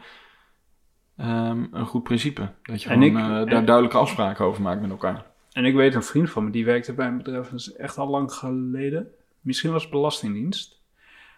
[1.17, 2.49] ehm, een goed principe.
[2.63, 5.25] Dat je En gewoon ik- eh, en- daar duidelijke afspraken over maakt met elkaar.
[5.51, 7.97] En ik weet een vriend van me, die werkte bij een bedrijf, dat is echt
[7.97, 9.07] al lang geleden.
[9.41, 10.75] Misschien was het Belastingdienst.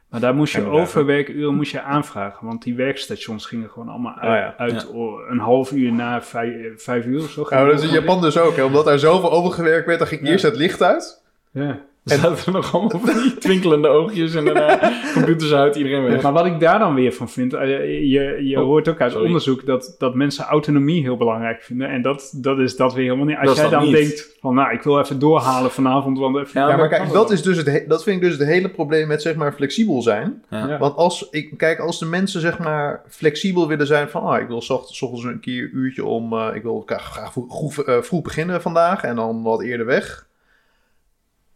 [0.10, 2.46] Maar daar moest je overwerkuren moest je aanvragen.
[2.48, 4.56] Want die werkstations gingen gewoon allemaal uit, Oh ja.
[4.58, 4.98] uit Ja.
[5.30, 7.46] een half uur na vijf, vijf uur of zo.
[7.50, 8.56] Nou, dat is in Japan dus ook.
[8.56, 8.64] Hè?
[8.64, 10.28] Omdat daar zoveel overgewerkt werd, dan ging Ja.
[10.32, 11.24] eerst het licht uit.
[11.52, 11.80] Ja.
[12.04, 16.22] Er zaten er nog allemaal van die twinkelende oogjes en daarna computers uit, iedereen weg.
[16.22, 17.68] Maar wat ik daar dan weer van vind, eh,
[18.12, 19.26] je, je Oh, hoort ook uit sorry.
[19.28, 21.90] onderzoek dat, dat mensen autonomie heel belangrijk vinden.
[21.90, 23.38] En dat, dat is dat weer helemaal niet.
[23.38, 23.92] Als Dat jij dan niet.
[23.96, 26.62] denkt van, nou, ik wil even doorhalen vanavond, want even...
[26.62, 28.70] Ja, Ja, maar kijk, dat, is dus het he- dat vind ik dus het hele
[28.70, 30.44] probleem met zeg maar flexibel zijn.
[30.50, 30.68] Ja.
[30.68, 30.78] Ja.
[30.78, 34.22] Want als, ik, kijk, als de mensen zeg maar flexibel willen zijn van...
[34.22, 36.34] Ah, ik wil 's ochtends, een keer een uurtje om...
[36.34, 39.86] eh, ik wil graag, graag vroeg, vroeg, eh, vroeg beginnen vandaag en dan wat eerder
[39.86, 40.28] weg.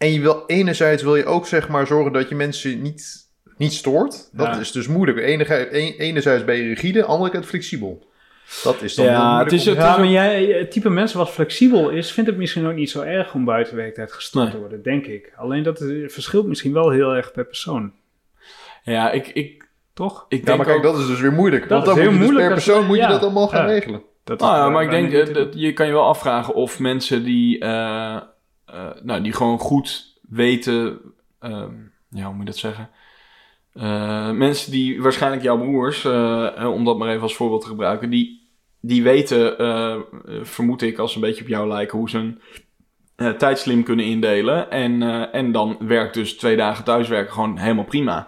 [0.03, 3.73] En je wil, enerzijds wil je ook zeg maar zorgen dat je mensen niet, niet
[3.73, 4.29] stoort.
[4.33, 4.59] Dat Ja.
[4.59, 5.17] is dus moeilijk.
[5.17, 8.05] Enige, een- enerzijds ben je rigide, anderzijds flexibel.
[8.63, 11.89] Dat is dan Ja, het is het- Ja, maar jij, het type mensen wat flexibel
[11.89, 14.53] is, vindt het misschien ook niet zo erg om buiten werktijd gestoord Nee.
[14.53, 15.33] te worden, denk ik.
[15.35, 17.93] Alleen dat verschilt misschien wel heel erg per persoon,
[18.83, 20.25] Ja, ik, ik, toch?
[20.29, 21.61] ik Ja, denk maar kijk, ook- dat is dus weer moeilijk.
[21.61, 23.09] Dat want is dan heel moet je dus moeilijk per als- persoon moet je ja.
[23.09, 23.71] dat allemaal gaan Ja.
[23.73, 24.01] regelen.
[24.23, 28.17] Dat Nou maar ik denk, dat, je kan je wel afvragen of mensen die, eh,
[28.73, 30.99] eh, nou, die gewoon goed weten,
[31.39, 31.73] ehm,
[32.09, 32.89] ja, hoe moet je dat zeggen?
[33.73, 38.09] Eh, mensen die, waarschijnlijk jouw broers, eh, om dat maar even als voorbeeld te gebruiken,
[38.09, 39.55] die, die weten,
[40.45, 42.39] vermoed ik, als ze een beetje op jou lijken, hoe ze hun
[43.37, 44.71] tijd slim kunnen indelen.
[44.71, 48.27] En, en dan werkt dus twee dagen thuiswerken gewoon helemaal prima.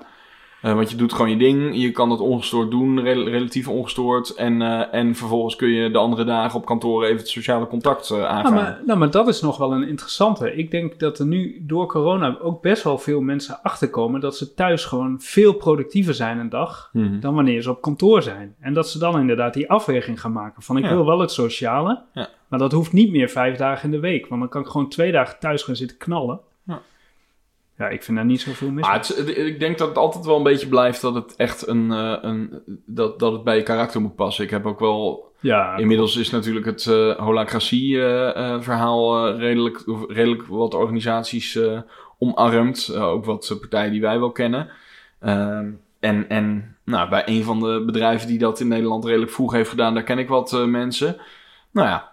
[0.62, 4.30] Eh, want je doet gewoon je ding, je kan het ongestoord doen, rel- relatief ongestoord.
[4.36, 8.10] En, eh, en vervolgens kun je de andere dagen op kantoor even het sociale contact
[8.10, 8.54] eh, aangaan.
[8.54, 10.56] Nou maar, nou, maar dat is nog wel een interessante.
[10.56, 14.54] Ik denk dat er nu door corona ook best wel veel mensen achterkomen dat ze
[14.54, 17.20] thuis gewoon veel productiever zijn een dag Mhm.
[17.20, 18.56] dan wanneer ze op kantoor zijn.
[18.60, 20.89] En dat ze dan inderdaad die afweging gaan maken van ik Ja.
[20.89, 22.28] wil wel het sociale, Ja.
[22.48, 24.28] maar dat hoeft niet meer vijf dagen in de week.
[24.28, 26.39] Want dan kan ik gewoon twee dagen thuis gaan zitten knallen.
[27.78, 30.38] Ja, ik vind daar niet zoveel mis Maar het, ik denk dat het altijd wel
[30.38, 34.02] een beetje blijft dat het echt een, eh, een dat, dat het bij je karakter
[34.02, 34.44] moet passen.
[34.44, 40.74] Ik heb ook wel Ja, Inmiddels is natuurlijk het eh holacratie-verhaal redelijk, of redelijk wat
[40.74, 41.80] organisaties eh,
[42.18, 42.88] omarmd.
[42.88, 44.70] Eh, ook wat eh, partijen die wij wel kennen.
[45.20, 49.52] Ehm, en en nou, bij een van de bedrijven die dat in Nederland redelijk vroeg
[49.52, 51.18] heeft gedaan, daar ken ik wat eh, mensen.
[51.72, 52.12] Nou ja,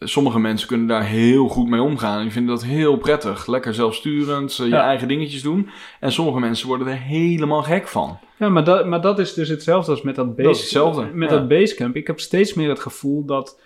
[0.00, 2.22] sommige mensen kunnen daar heel goed mee omgaan.
[2.22, 3.46] Die vinden dat heel prettig.
[3.46, 4.82] Lekker zelfsturend, eh, je Ja.
[4.84, 5.68] eigen dingetjes doen.
[6.00, 8.18] En sommige mensen worden er helemaal gek van.
[8.36, 11.04] Ja, maar dat, maar dat is dus hetzelfde als met dat, base, Dat is hetzelfde,
[11.12, 11.36] met ja.
[11.36, 11.96] dat Basecamp.
[11.96, 13.60] Ik heb steeds meer het gevoel dat,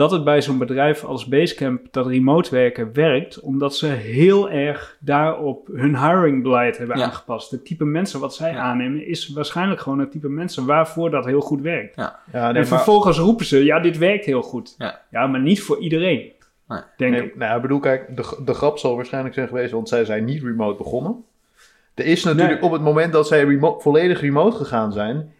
[0.00, 3.40] dat het bij zo'n bedrijf als Basecamp, dat remote werken, werkt.
[3.40, 7.04] Omdat ze heel erg daarop hun hiringbeleid hebben Ja.
[7.04, 7.50] aangepast.
[7.50, 8.58] Het type mensen wat zij Ja.
[8.58, 11.96] aannemen is waarschijnlijk gewoon het type mensen waarvoor dat heel goed werkt.
[11.96, 14.74] Ja, nee, en maar- vervolgens roepen ze, ja, dit werkt heel goed.
[15.10, 15.26] Ja.
[15.26, 16.32] maar niet voor iedereen.
[16.68, 16.80] Nee.
[16.96, 17.36] Denk Nee, ik.
[17.36, 20.42] nou, ik bedoel, kijk, de, de grap zal waarschijnlijk zijn geweest, want zij zijn niet
[20.42, 21.24] remote begonnen.
[21.94, 22.62] Er is natuurlijk Nee.
[22.62, 25.32] op het moment dat zij remo- volledig remote gegaan zijn,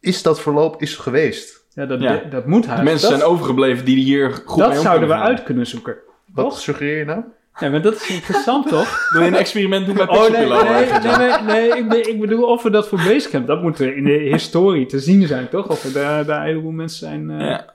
[0.00, 1.65] is dat verloop is geweest.
[1.76, 2.22] Ja, dat, Ja.
[2.30, 2.76] dat moet hij.
[2.76, 5.22] De mensen dat, zijn overgebleven die hier goed mee dat om zouden we gaan.
[5.24, 5.96] uit kunnen zoeken.
[6.34, 6.58] Wat Toch?
[6.60, 7.20] suggereer je nou?
[7.58, 9.08] Ja, maar dat is interessant, toch?
[9.12, 12.20] Wil je een experiment doen bij Oh nee, nee, nee, nee, nee, ik, be- ik
[12.20, 15.48] bedoel of we dat voor Basecamp, dat moet er in de historie te zien zijn,
[15.48, 15.68] toch?
[15.68, 17.30] Of er daar, daar een heleboel mensen zijn.
[17.30, 17.74] eh, Ja.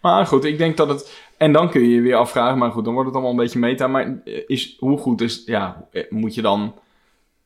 [0.00, 1.12] Maar goed, ik denk dat het...
[1.36, 3.58] En dan kun je je weer afvragen, maar goed, dan wordt het allemaal een beetje
[3.58, 3.86] meta.
[3.86, 4.14] Maar
[4.46, 5.42] is, hoe goed is...
[5.46, 6.74] Ja, moet je dan...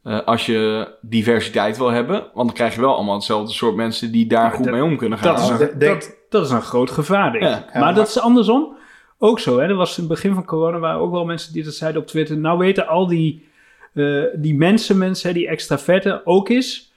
[0.03, 4.13] eh, als je diversiteit wil hebben, want dan krijg je wel allemaal hetzelfde soort mensen
[4.13, 5.35] die daar Ja, goed dat- mee om kunnen gaan.
[5.35, 7.51] dat, is een, dat, dat is een groot gevaar, denk ik.
[7.73, 7.81] Ja.
[7.81, 8.77] maar, dat is andersom
[9.19, 9.59] ook zo.
[9.59, 9.67] Hè?
[9.67, 12.07] Er was in het begin van corona waren ook wel mensen die dat zeiden op
[12.07, 12.39] Twitter.
[12.39, 13.47] Nou weten al die,
[13.95, 16.93] eh, die mensen, mensen, hè, die extraverten ook is...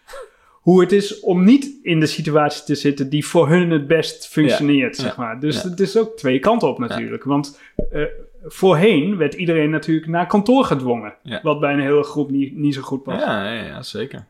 [0.52, 4.28] hoe het is om niet in de situatie te zitten die voor hun het best
[4.28, 5.04] functioneert, Ja.
[5.04, 5.40] zeg maar.
[5.40, 5.70] Dus Ja.
[5.70, 7.24] het is ook twee kanten op natuurlijk.
[7.24, 7.60] Want
[7.92, 8.02] eh,
[8.43, 11.13] voorheen werd iedereen natuurlijk naar kantoor gedwongen.
[11.23, 11.39] Ja.
[11.43, 13.25] Wat bij een hele groep niet, niet zo goed past.
[13.25, 14.27] Ja, ja, ja, zeker.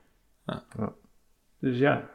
[1.59, 2.09] Dus ja.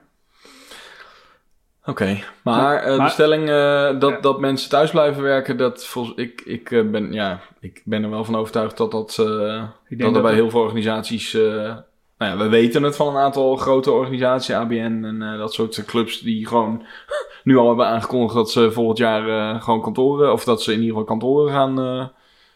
[1.85, 4.21] Oké, maar, eh, de maar- stelling eh, dat, Ja.
[4.21, 8.11] dat mensen thuis blijven werken, dat volgens ik, ik, eh, ben, ja, ik ben er
[8.11, 9.27] wel van overtuigd dat dat, eh,
[9.89, 11.77] Ik denk dat er dat bij dat- heel veel organisaties, eh,
[12.19, 15.85] nou ja, we weten het van een aantal grote organisaties, ABN en eh, dat soort
[15.85, 16.83] clubs die gewoon
[17.45, 20.79] nu al hebben aangekondigd dat ze volgend jaar eh, gewoon kantoren, of dat ze in
[20.81, 22.07] ieder geval kantoren gaan eh,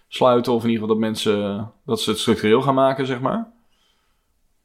[0.09, 3.49] sluiten, of in ieder geval dat mensen, dat ze het structureel gaan maken, zeg maar.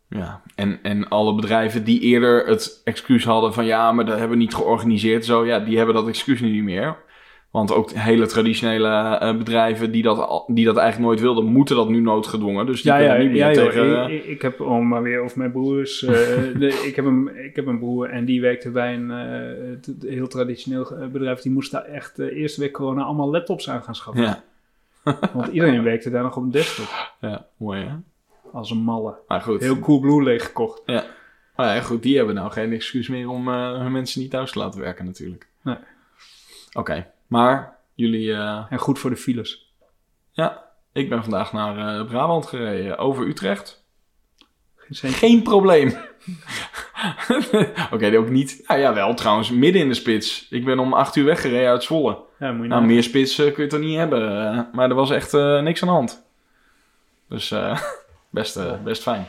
[0.10, 4.38] Ja, en, en alle bedrijven die eerder het excuus hadden van ja, maar dat hebben
[4.38, 6.98] we niet georganiseerd, zo ja, die hebben dat excuus nu niet meer.
[7.56, 11.76] Want ook hele traditionele eh, bedrijven die dat, al- die dat eigenlijk nooit wilden, moeten
[11.76, 12.66] dat nu noodgedwongen.
[12.66, 14.04] Dus die Ja, ja, kunnen niet meer ja joh, tegen...
[14.04, 16.00] ik, ik, ik heb om maar weer over mijn broers.
[16.60, 20.28] de, ik, heb een, ik heb een broer en die werkte bij een eh, heel
[20.28, 21.40] traditioneel bedrijf.
[21.42, 24.24] Die moest daar echt de eerste week corona allemaal laptops aan gaan schaffen.
[24.24, 24.44] ja,
[25.34, 27.14] Want iedereen werkte daar nog op een desktop.
[27.20, 27.94] ja, mooi hè.
[28.52, 29.16] Als een malle.
[29.28, 30.82] Maar goed, Heel cool blue leeg gekocht.
[31.56, 34.60] maar ja, goed, die hebben nou geen excuus meer om hun mensen niet thuis te
[34.60, 35.48] laten werken natuurlijk.
[35.64, 35.78] Nee.
[36.74, 38.34] Oké, maar jullie...
[38.34, 39.74] eh, En goed voor de files.
[40.32, 43.84] ja, ik ben vandaag naar eh, Brabant gereden, over Utrecht.
[44.90, 45.94] Geen Geen probleem.
[47.92, 48.64] Oké, ook niet.
[48.68, 50.48] Nou ja, wel trouwens, midden in de spits.
[50.50, 52.18] Ik ben om acht uur weggereden uit Zwolle.
[52.40, 54.52] Ja, moet je Nou, meer spits kun je toch niet hebben.
[54.52, 56.24] eh, maar er was echt niks aan de hand.
[57.30, 57.80] Dus eh,
[58.30, 59.26] best, best fijn.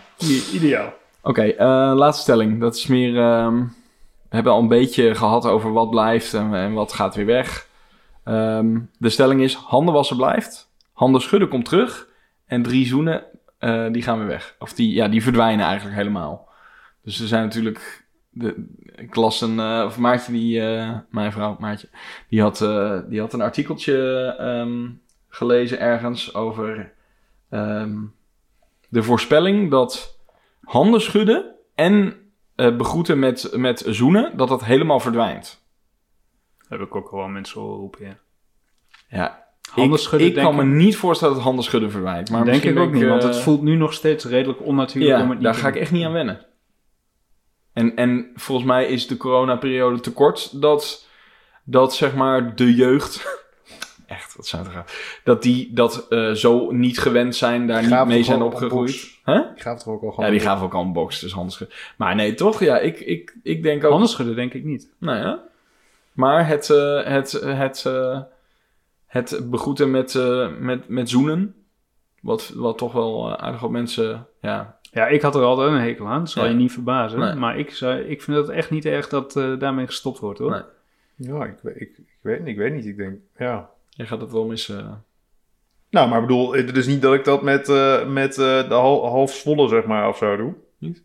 [0.53, 0.93] Ideaal.
[1.23, 2.61] Oké, eh, laatste stelling.
[2.61, 3.17] Dat is meer...
[3.19, 3.59] ehm,
[4.29, 7.67] we hebben al een beetje gehad over wat blijft en, en wat gaat weer weg.
[8.27, 10.71] Ehm, de stelling is, handen wassen blijft.
[10.93, 12.09] Handen schudden komt terug.
[12.47, 13.25] En drie zoenen,
[13.59, 14.57] eh, die gaan weer weg.
[14.59, 16.49] Of die, ja, die verdwijnen eigenlijk helemaal.
[17.03, 18.05] Dus er zijn natuurlijk...
[18.31, 19.61] De, ik las een...
[19.61, 21.89] eh, of Maartje, die, eh, mijn vrouw Maartje...
[22.29, 22.59] Die had,
[23.09, 24.89] die had een artikeltje ehm,
[25.29, 26.93] gelezen ergens over...
[27.51, 27.97] ehm,
[28.89, 30.19] de voorspelling dat
[30.61, 32.15] handen schudden en
[32.55, 35.66] begroeten met, met zoenen, dat dat helemaal verdwijnt.
[36.69, 38.19] Heb ik ook wel mensen horen roepen, ja.
[39.09, 42.31] Ja, Handen ik, schudden, ik kan me niet voorstellen dat handen schudden verdwijnt.
[42.31, 45.21] Maar denk ik ook niet, want het eh, voelt nu nog steeds redelijk onnatuurlijk om
[45.21, 46.47] Ja, het niet daar te ga ik echt niet aan wennen.
[47.73, 51.07] En, en volgens mij is de coronaperiode te kort dat,
[51.65, 53.21] dat zeg maar de jeugd...
[54.07, 55.21] Echt, wat zijn het gaaf.
[55.25, 59.19] Dat die dat eh, zo niet gewend zijn, daar niet mee zijn opgegroeid.
[59.25, 59.41] Huh?
[59.55, 60.25] Die gaven toch ook al gewoon...
[60.25, 61.77] Ja, die gaven ook al een box, dus handen schudden.
[61.97, 62.61] Maar nee, toch?
[62.61, 63.91] Ja, ik, ik, ik denk ook...
[63.91, 64.91] Handen schudden denk ik niet.
[64.99, 65.45] Nou ja.
[66.17, 68.21] Maar het, eh, het, het, eh,
[69.07, 71.55] het begroeten met, eh, met, met zoenen.
[72.21, 74.27] Wat, wat toch wel aardig wat mensen.
[74.41, 76.19] Ja, Ja, ik had er altijd een hekel aan.
[76.19, 76.51] Dat zal Ja.
[76.51, 77.19] je niet verbazen.
[77.19, 77.35] Nee.
[77.35, 80.51] Maar ik, zou, ik vind het echt niet erg dat eh, daarmee gestopt wordt, hoor.
[80.51, 80.63] Nee.
[81.35, 82.87] Ja, ik, weet- ik, ik, weet, ik weet niet.
[82.87, 83.71] Ik denk, ja...
[83.91, 85.05] je gaat het wel missen.
[85.91, 88.75] Nou, maar ik bedoel, het is niet dat ik dat met, eh, met eh, de
[88.75, 90.55] hal, half Zwolle, zeg maar, of zo doe.
[90.79, 91.03] Niet?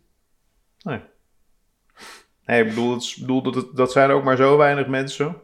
[0.81, 0.99] Nee.
[2.51, 5.35] Nee, ik bedoel, ik dat, dat zijn ook maar zo weinig mensen.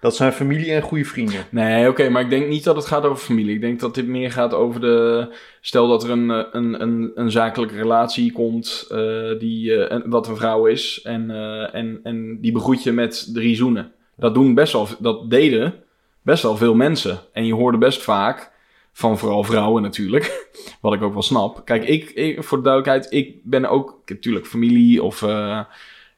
[0.00, 1.44] Dat zijn familie en goede vrienden.
[1.50, 3.54] Nee, oké, maar ik denk niet dat het gaat over familie.
[3.54, 5.28] Ik denk dat dit meer gaat over de...
[5.60, 10.28] Stel dat er een, eh, een, een, een zakelijke relatie komt, eh, die, eh, wat
[10.28, 13.92] een vrouw is, en, eh, en, en die begroet je met drie zoenen.
[14.16, 15.74] Dat doen best wel, dat deden
[16.22, 17.18] best wel veel mensen.
[17.32, 18.52] En je hoorde best vaak,
[18.92, 20.48] van vooral vrouwen natuurlijk,
[20.82, 21.62] wat ik ook wel snap.
[21.64, 25.22] Kijk, ik, ik voor de duidelijkheid, ik ben ook, natuurlijk familie of...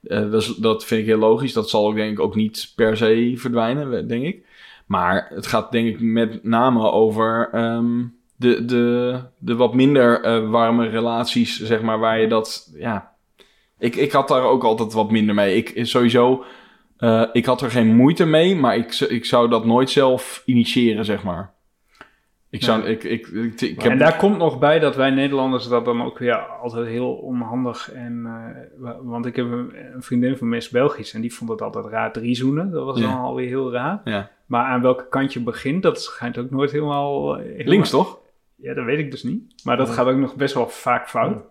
[0.02, 1.52] eh, dat, dat vind ik heel logisch.
[1.52, 4.46] Dat zal ook denk ik ook niet per se verdwijnen, denk ik.
[4.86, 8.04] Maar het gaat denk ik met name over ehm,
[8.36, 13.10] de, de, de wat minder eh, warme relaties, zeg maar, waar je dat, ja...
[13.78, 15.56] Ik, ik had daar ook altijd wat minder mee.
[15.56, 16.44] Ik sowieso,
[16.96, 21.04] eh, ik had er geen moeite mee, maar ik, ik zou dat nooit zelf initiëren,
[21.04, 21.52] zeg maar.
[22.52, 25.68] Ik zou, ik, ik, ik, ik heb, En daar komt nog bij dat wij Nederlanders
[25.68, 28.22] dat dan ook weer altijd heel onhandig en...
[28.26, 31.62] eh, wa- want ik heb een, een vriendin van Miss Belgisch en die vond het
[31.62, 32.70] altijd raar drie zoenen.
[32.70, 33.06] Dat was Ja.
[33.06, 34.00] dan alweer heel raar.
[34.04, 34.30] ja.
[34.46, 37.36] Maar aan welke kant je begint, dat schijnt ook nooit helemaal...
[37.36, 38.18] eh, helemaal- Links, toch?
[38.56, 39.54] Ja, dat weet ik dus niet.
[39.64, 41.42] Maar dat gaat ook nog best wel vaak fout.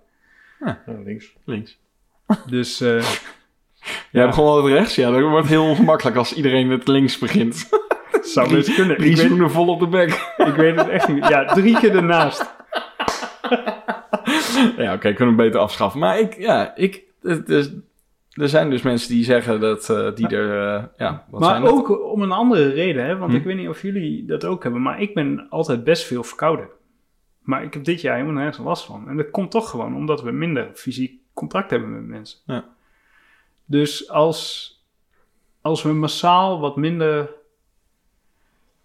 [0.66, 1.34] Ja, links.
[1.46, 1.80] Links.
[2.50, 3.04] Dus eh,
[4.12, 4.96] Jij begon altijd rechts?
[4.96, 7.70] Ja, dat wordt heel ongemakkelijk als iedereen met links begint.
[8.22, 8.98] zou best kunnen.
[8.98, 10.10] Drie Ik weet, zoenen vol op de bek.
[10.52, 11.28] ik weet het echt niet.
[11.28, 12.54] Ja, drie keer ernaast.
[14.78, 16.00] Ja, oké, kunnen we beter afschaffen.
[16.00, 17.72] Maar ik, ja, ik, het is,
[18.32, 21.72] er zijn dus mensen die zeggen dat, eh, die er, eh, ja, wat zijn Maar
[21.72, 23.18] ook om een andere reden, hè?
[23.18, 23.38] want Hm.
[23.38, 26.68] ik weet niet of jullie dat ook hebben, maar ik ben altijd best veel verkouden.
[27.42, 29.10] Maar ik heb dit jaar helemaal nergens last van.
[29.10, 32.40] En dat komt toch gewoon omdat we minder fysiek contact hebben met mensen.
[32.46, 32.66] Ja.
[33.66, 34.74] Dus als,
[35.62, 37.30] als we massaal wat minder,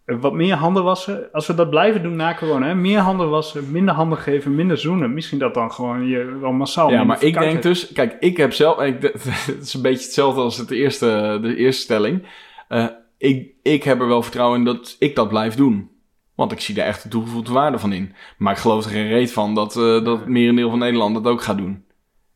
[0.07, 2.75] wat meer handen wassen, als we dat blijven doen na corona, hè?
[2.75, 6.91] meer handen wassen, minder handen geven, minder zoenen, misschien dat dan gewoon je wel massaal
[6.91, 9.03] Ja, maar ik denk dus, kijk, ik heb zelf, ik,
[9.47, 12.27] het is een beetje hetzelfde als het eerste, de eerste stelling.
[12.69, 12.87] Eh,
[13.19, 15.91] ik, ik heb er wel vertrouwen in dat ik dat blijf doen.
[16.35, 18.15] Want ik zie er echt de toegevoegde waarde van in.
[18.39, 21.27] Maar ik geloof er geen reet van dat, eh, dat het merendeel van Nederland dat
[21.27, 21.85] ook gaat doen.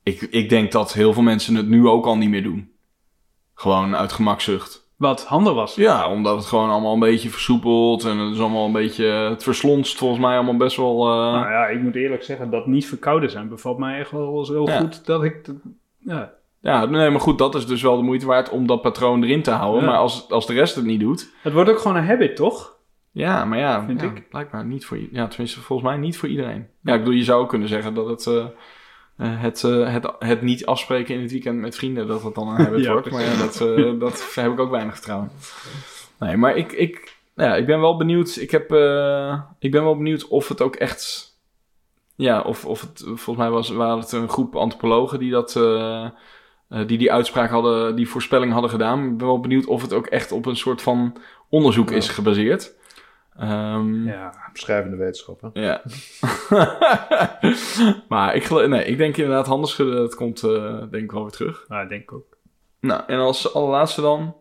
[0.03, 2.71] Ik, ik denk dat heel veel mensen het nu ook al niet meer doen.
[3.55, 4.90] Gewoon uit gemakzucht.
[5.01, 5.83] Wat, handen wassen?
[5.83, 9.43] Ja, omdat het gewoon allemaal een beetje versoepelt en het is allemaal een beetje, het
[9.43, 11.09] verslonst volgens mij allemaal best wel...
[11.11, 14.45] eh, Nou ja, ik moet eerlijk zeggen dat niet verkouden zijn bevalt mij echt wel
[14.45, 14.79] zo Ja.
[14.79, 15.45] goed dat ik...
[15.45, 15.57] dat-
[15.99, 16.33] ja.
[16.63, 19.43] Ja, nee, maar goed, dat is dus wel de moeite waard om dat patroon erin
[19.43, 19.81] te houden.
[19.83, 19.87] Ja.
[19.91, 22.77] Maar als, als de rest het niet doet, Het wordt ook gewoon een habit, toch?
[23.11, 24.29] ja, maar ja, Vind ja, ik.
[24.29, 26.67] blijkbaar niet voor, ja, tenminste volgens mij niet voor iedereen.
[26.83, 28.45] Ja, ik bedoel, je zou kunnen zeggen dat het, eh,
[29.21, 32.49] eh, het, eh, het, het niet afspreken in het weekend met vrienden, dat het dan
[32.49, 33.11] een habit Ja, wordt.
[33.11, 35.31] Maar ja, dat, eh, dat heb ik ook weinig vertrouwen.
[36.19, 38.63] Nee, maar ik, ik, nou ja, ik ben wel benieuwd, ik, heb,
[39.59, 41.35] ik ben wel benieuwd of het ook echt,
[42.17, 45.53] ja, of, of het, volgens mij was, waren het een groep antropologen die dat...
[46.87, 49.05] die die uitspraak hadden, die voorspelling hadden gedaan.
[49.05, 51.17] Ik ben wel benieuwd of het ook echt op een soort van
[51.49, 51.97] onderzoek Ja.
[51.97, 52.75] is gebaseerd.
[53.37, 54.13] Ehm, ja.
[54.13, 54.51] Ja.
[54.53, 55.51] Beschrijvende wetenschappen.
[58.09, 61.31] maar ik, nee, ik denk inderdaad, handen schudden, dat komt eh, denk ik wel weer
[61.31, 61.67] terug.
[61.69, 62.39] Ik denk ook.
[62.81, 64.37] Nou, en als allerlaatste dan,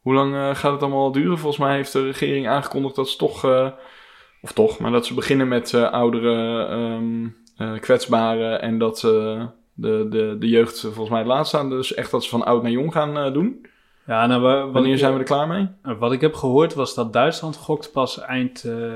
[0.00, 1.38] hoe lang eh, gaat het allemaal duren?
[1.38, 3.70] Volgens mij heeft de regering aangekondigd dat ze toch, eh,
[4.42, 7.26] of toch, maar dat ze beginnen met eh oudere, ehm,
[7.58, 11.70] eh, kwetsbaren en dat eh, de, de, de jeugd volgens mij het laatst staan.
[11.70, 13.66] Dus echt dat ze van oud naar jong gaan eh, doen.
[14.08, 15.68] Ja, nou, wa- Wanneer ik, zijn we er klaar mee?
[15.98, 18.92] wat ik heb gehoord was dat Duitsland gokt pas eind eh,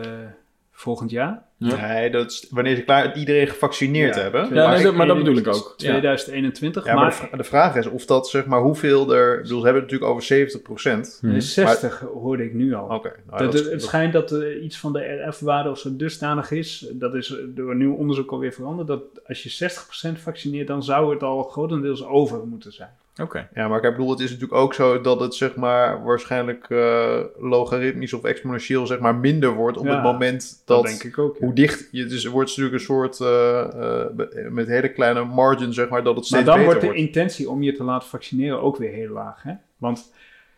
[0.70, 1.42] volgend jaar.
[1.64, 1.92] Ja.
[1.92, 4.40] Nee, dat is wanneer ze klaar iedereen gevaccineerd Ja, hebben.
[4.54, 5.74] Ja, maar, nee, dat- maar dat bedoel ik ook.
[5.76, 5.88] Ja.
[5.88, 9.36] 2021, ja, maar maar, de, vra- de vraag is of dat, zeg maar, hoeveel er...
[9.36, 11.18] Ik bedoel, ze hebben het natuurlijk over 70 procent.
[11.22, 11.34] Mhm.
[11.34, 12.84] de 60 hoorde ik nu al.
[12.84, 13.12] Oké.
[13.26, 16.50] nou, Dat, dat is- het, schijnt dat er iets van de RF-waarde of zo dusdanig
[16.50, 16.86] is.
[16.92, 18.88] Dat is door een nieuw onderzoek alweer veranderd.
[18.88, 22.88] Dat als je 60% vaccineert, dan zou het al grotendeels over moeten zijn.
[23.22, 23.48] Oké.
[23.54, 27.18] Ja, maar ik bedoel, het is natuurlijk ook zo dat het zeg maar waarschijnlijk eh,
[27.38, 31.18] logaritmisch of exponentieel zeg maar minder wordt op Ja, het moment Dat, dat, denk ik
[31.18, 31.36] ook.
[31.38, 31.44] ja.
[31.44, 35.72] hoe dicht je dus het wordt natuurlijk een soort eh, eh, met hele kleine margin
[35.72, 37.00] zeg maar dat het Maar steeds dan beter wordt de wordt.
[37.00, 39.42] intentie om je te laten vaccineren ook weer heel laag.
[39.42, 39.52] Hè?
[39.76, 40.12] Want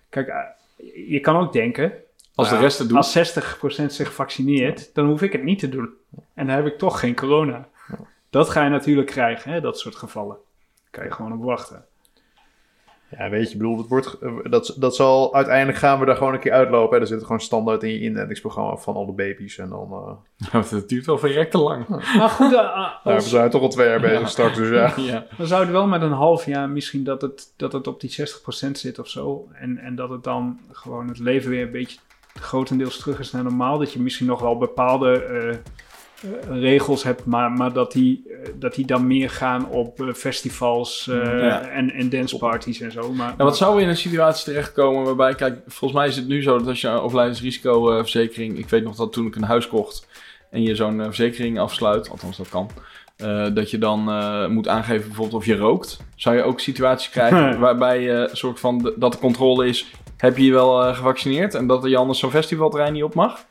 [0.08, 1.92] kijk, eh, je kan ook denken,
[2.34, 2.96] Als de rest het doet.
[2.96, 5.90] als 60% zich vaccineert, dan hoef ik het niet te doen.
[6.34, 7.68] En dan heb ik toch geen corona.
[8.30, 9.60] Dat ga je natuurlijk krijgen, hè?
[9.60, 10.36] dat soort gevallen.
[10.36, 11.84] Daar kan je gewoon op wachten.
[13.18, 16.16] Ja, weet je, ik bedoel, het wordt, eh, dat, dat zal uiteindelijk gaan we daar
[16.16, 16.94] gewoon een keer uitlopen.
[16.96, 17.00] Hè.
[17.02, 19.92] Er zit gewoon standaard in je inentingsprogramma van alle baby's en dan.
[19.92, 21.88] eh Ja, het duurt wel verrekt te lang.
[21.88, 24.26] Maar goed, eh, nou, we als, zijn toch al twee jaar bezig Ja.
[24.26, 24.92] straks, dus ja.
[24.96, 25.26] ja.
[25.38, 28.10] dan zou het wel met een half jaar misschien dat het, dat het op die
[28.66, 29.48] 60% zit of zo.
[29.52, 31.98] En, en dat het dan gewoon het leven weer een beetje
[32.40, 33.78] grotendeels terug is naar normaal.
[33.78, 35.56] Dat je misschien nog wel bepaalde eh, eh,
[36.50, 41.08] regels hebt, maar, maar dat, die, eh, dat die dan meer gaan op eh, festivals
[41.10, 41.60] eh, Ja.
[41.60, 43.12] en, en danceparties en zo.
[43.12, 46.26] Maar, Nou, wat zou er in een situatie terechtkomen waarbij, kijk, volgens mij is het
[46.28, 49.68] nu zo dat als je een overlijdensrisicoverzekering, ik weet nog dat toen ik een huis
[49.68, 50.06] kocht
[50.50, 52.70] en je zo'n verzekering afsluit, althans dat kan,
[53.54, 54.00] dat je dan
[54.52, 55.98] moet aangeven bijvoorbeeld of je rookt.
[56.16, 59.86] Zou je ook situaties krijgen waarbij je een soort van, de- dat de controle is,
[60.16, 63.44] heb je je wel gevaccineerd en dat je anders zo'n festivalterrein niet op mag?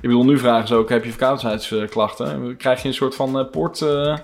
[0.00, 2.56] Ik bedoel, nu vragen ze ook, heb je verkoudheidsklachten?
[2.56, 3.80] Krijg je een soort van eh, poort...
[3.82, 4.16] eh,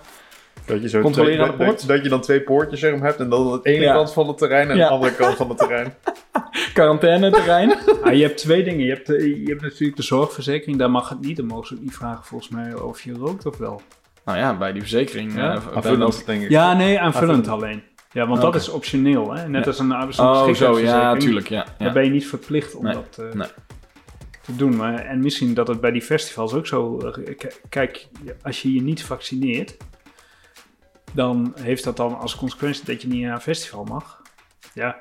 [0.66, 1.86] Dat je, zo Controleren twee- aan de dat, poort?
[1.88, 3.92] dat je dan twee poortjes maar, hebt en dan aan de ene Ja.
[3.94, 4.86] kant van het terrein en Ja.
[4.88, 5.94] de andere kant van het terrein.
[6.74, 7.74] quarantaine terrein?
[8.02, 8.84] Ah, je hebt twee dingen.
[8.86, 11.36] Je hebt, eh, je hebt natuurlijk de zorgverzekering, daar mag het niet.
[11.36, 13.80] Dan mogen ze ook niet vragen volgens mij of je rookt of wel.
[14.24, 15.34] nou ja, bij die verzekering.
[15.34, 15.60] Ja?
[15.74, 16.48] Aanvullend, denk ik.
[16.50, 17.14] Ja, nee, aanvullend
[17.48, 17.48] Aanvullend.
[17.48, 17.82] alleen.
[18.12, 19.32] Ja, want dat is optioneel.
[19.34, 19.48] Hè?
[19.48, 19.70] Net Ja.
[19.70, 21.66] als een Oh, zo, ja, tuurlijk, ja.
[21.78, 21.84] ja.
[21.84, 23.48] Daar ben je niet verplicht om Nee, dat eh, nee.
[24.44, 24.76] Te doen.
[24.76, 26.98] Maar, en misschien dat het bij die festivals ook zo...
[26.98, 27.36] eh,
[27.68, 28.08] kijk,
[28.42, 29.76] als je je niet vaccineert...
[31.12, 34.22] dan heeft dat dan als consequentie dat je niet naar een festival mag.
[34.74, 34.96] Ja,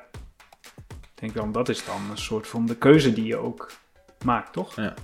[0.88, 3.72] ik denk dan dat is dan een soort van de keuze die je ook
[4.24, 4.76] maakt, toch?
[4.76, 4.94] Ja.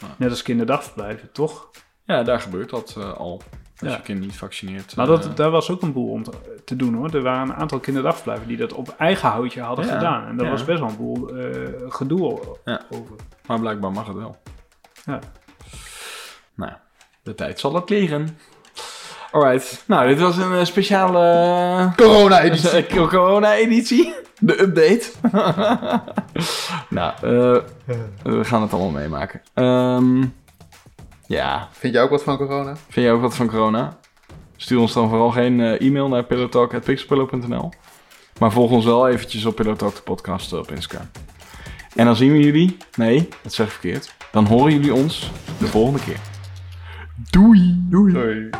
[0.00, 0.14] Ja.
[0.18, 1.70] Net als kinderdagverblijven, toch?
[2.04, 3.42] Ja, daar gebeurt dat eh, al.
[3.82, 3.96] Als Ja.
[3.96, 4.96] je kind niet vaccineert.
[4.96, 6.30] Maar eh, dat, daar was ook een boel om te,
[6.64, 7.14] te doen hoor.
[7.14, 10.26] Er waren een aantal kinderdagverblijven die dat op eigen houtje hadden Ja, gedaan.
[10.26, 10.52] En daar ja.
[10.52, 11.46] was best wel een boel eh,
[11.88, 12.22] gedoe
[12.90, 13.14] over.
[13.46, 14.36] Maar blijkbaar mag het wel.
[15.04, 15.18] Ja.
[16.54, 16.72] Nou,
[17.22, 18.38] de tijd zal het leren.
[19.30, 19.84] Alright.
[19.86, 22.70] Nou, dit was een eh, speciale Corona-editie.
[22.86, 24.14] eh, corona-editie.
[24.40, 25.10] De update.
[26.88, 27.62] nou, eh,
[28.22, 29.42] we gaan het allemaal meemaken.
[29.54, 30.24] Ehm,
[31.32, 32.76] ja, Vind jij ook wat van corona?
[32.76, 33.98] Vind jij ook wat van corona?
[34.56, 37.72] Stuur ons dan vooral geen eh, e-mail naar pillowtalk.pixelpillow.nl
[38.38, 41.10] Maar volg ons wel eventjes op Pillow Talk de podcast op Instagram.
[41.94, 42.76] En dan zien we jullie...
[42.96, 44.14] Nee, dat zeg ik verkeerd.
[44.32, 46.20] Dan horen jullie ons de volgende keer.
[47.30, 47.84] Doei!
[47.88, 48.12] Doei!
[48.12, 48.50] Doei.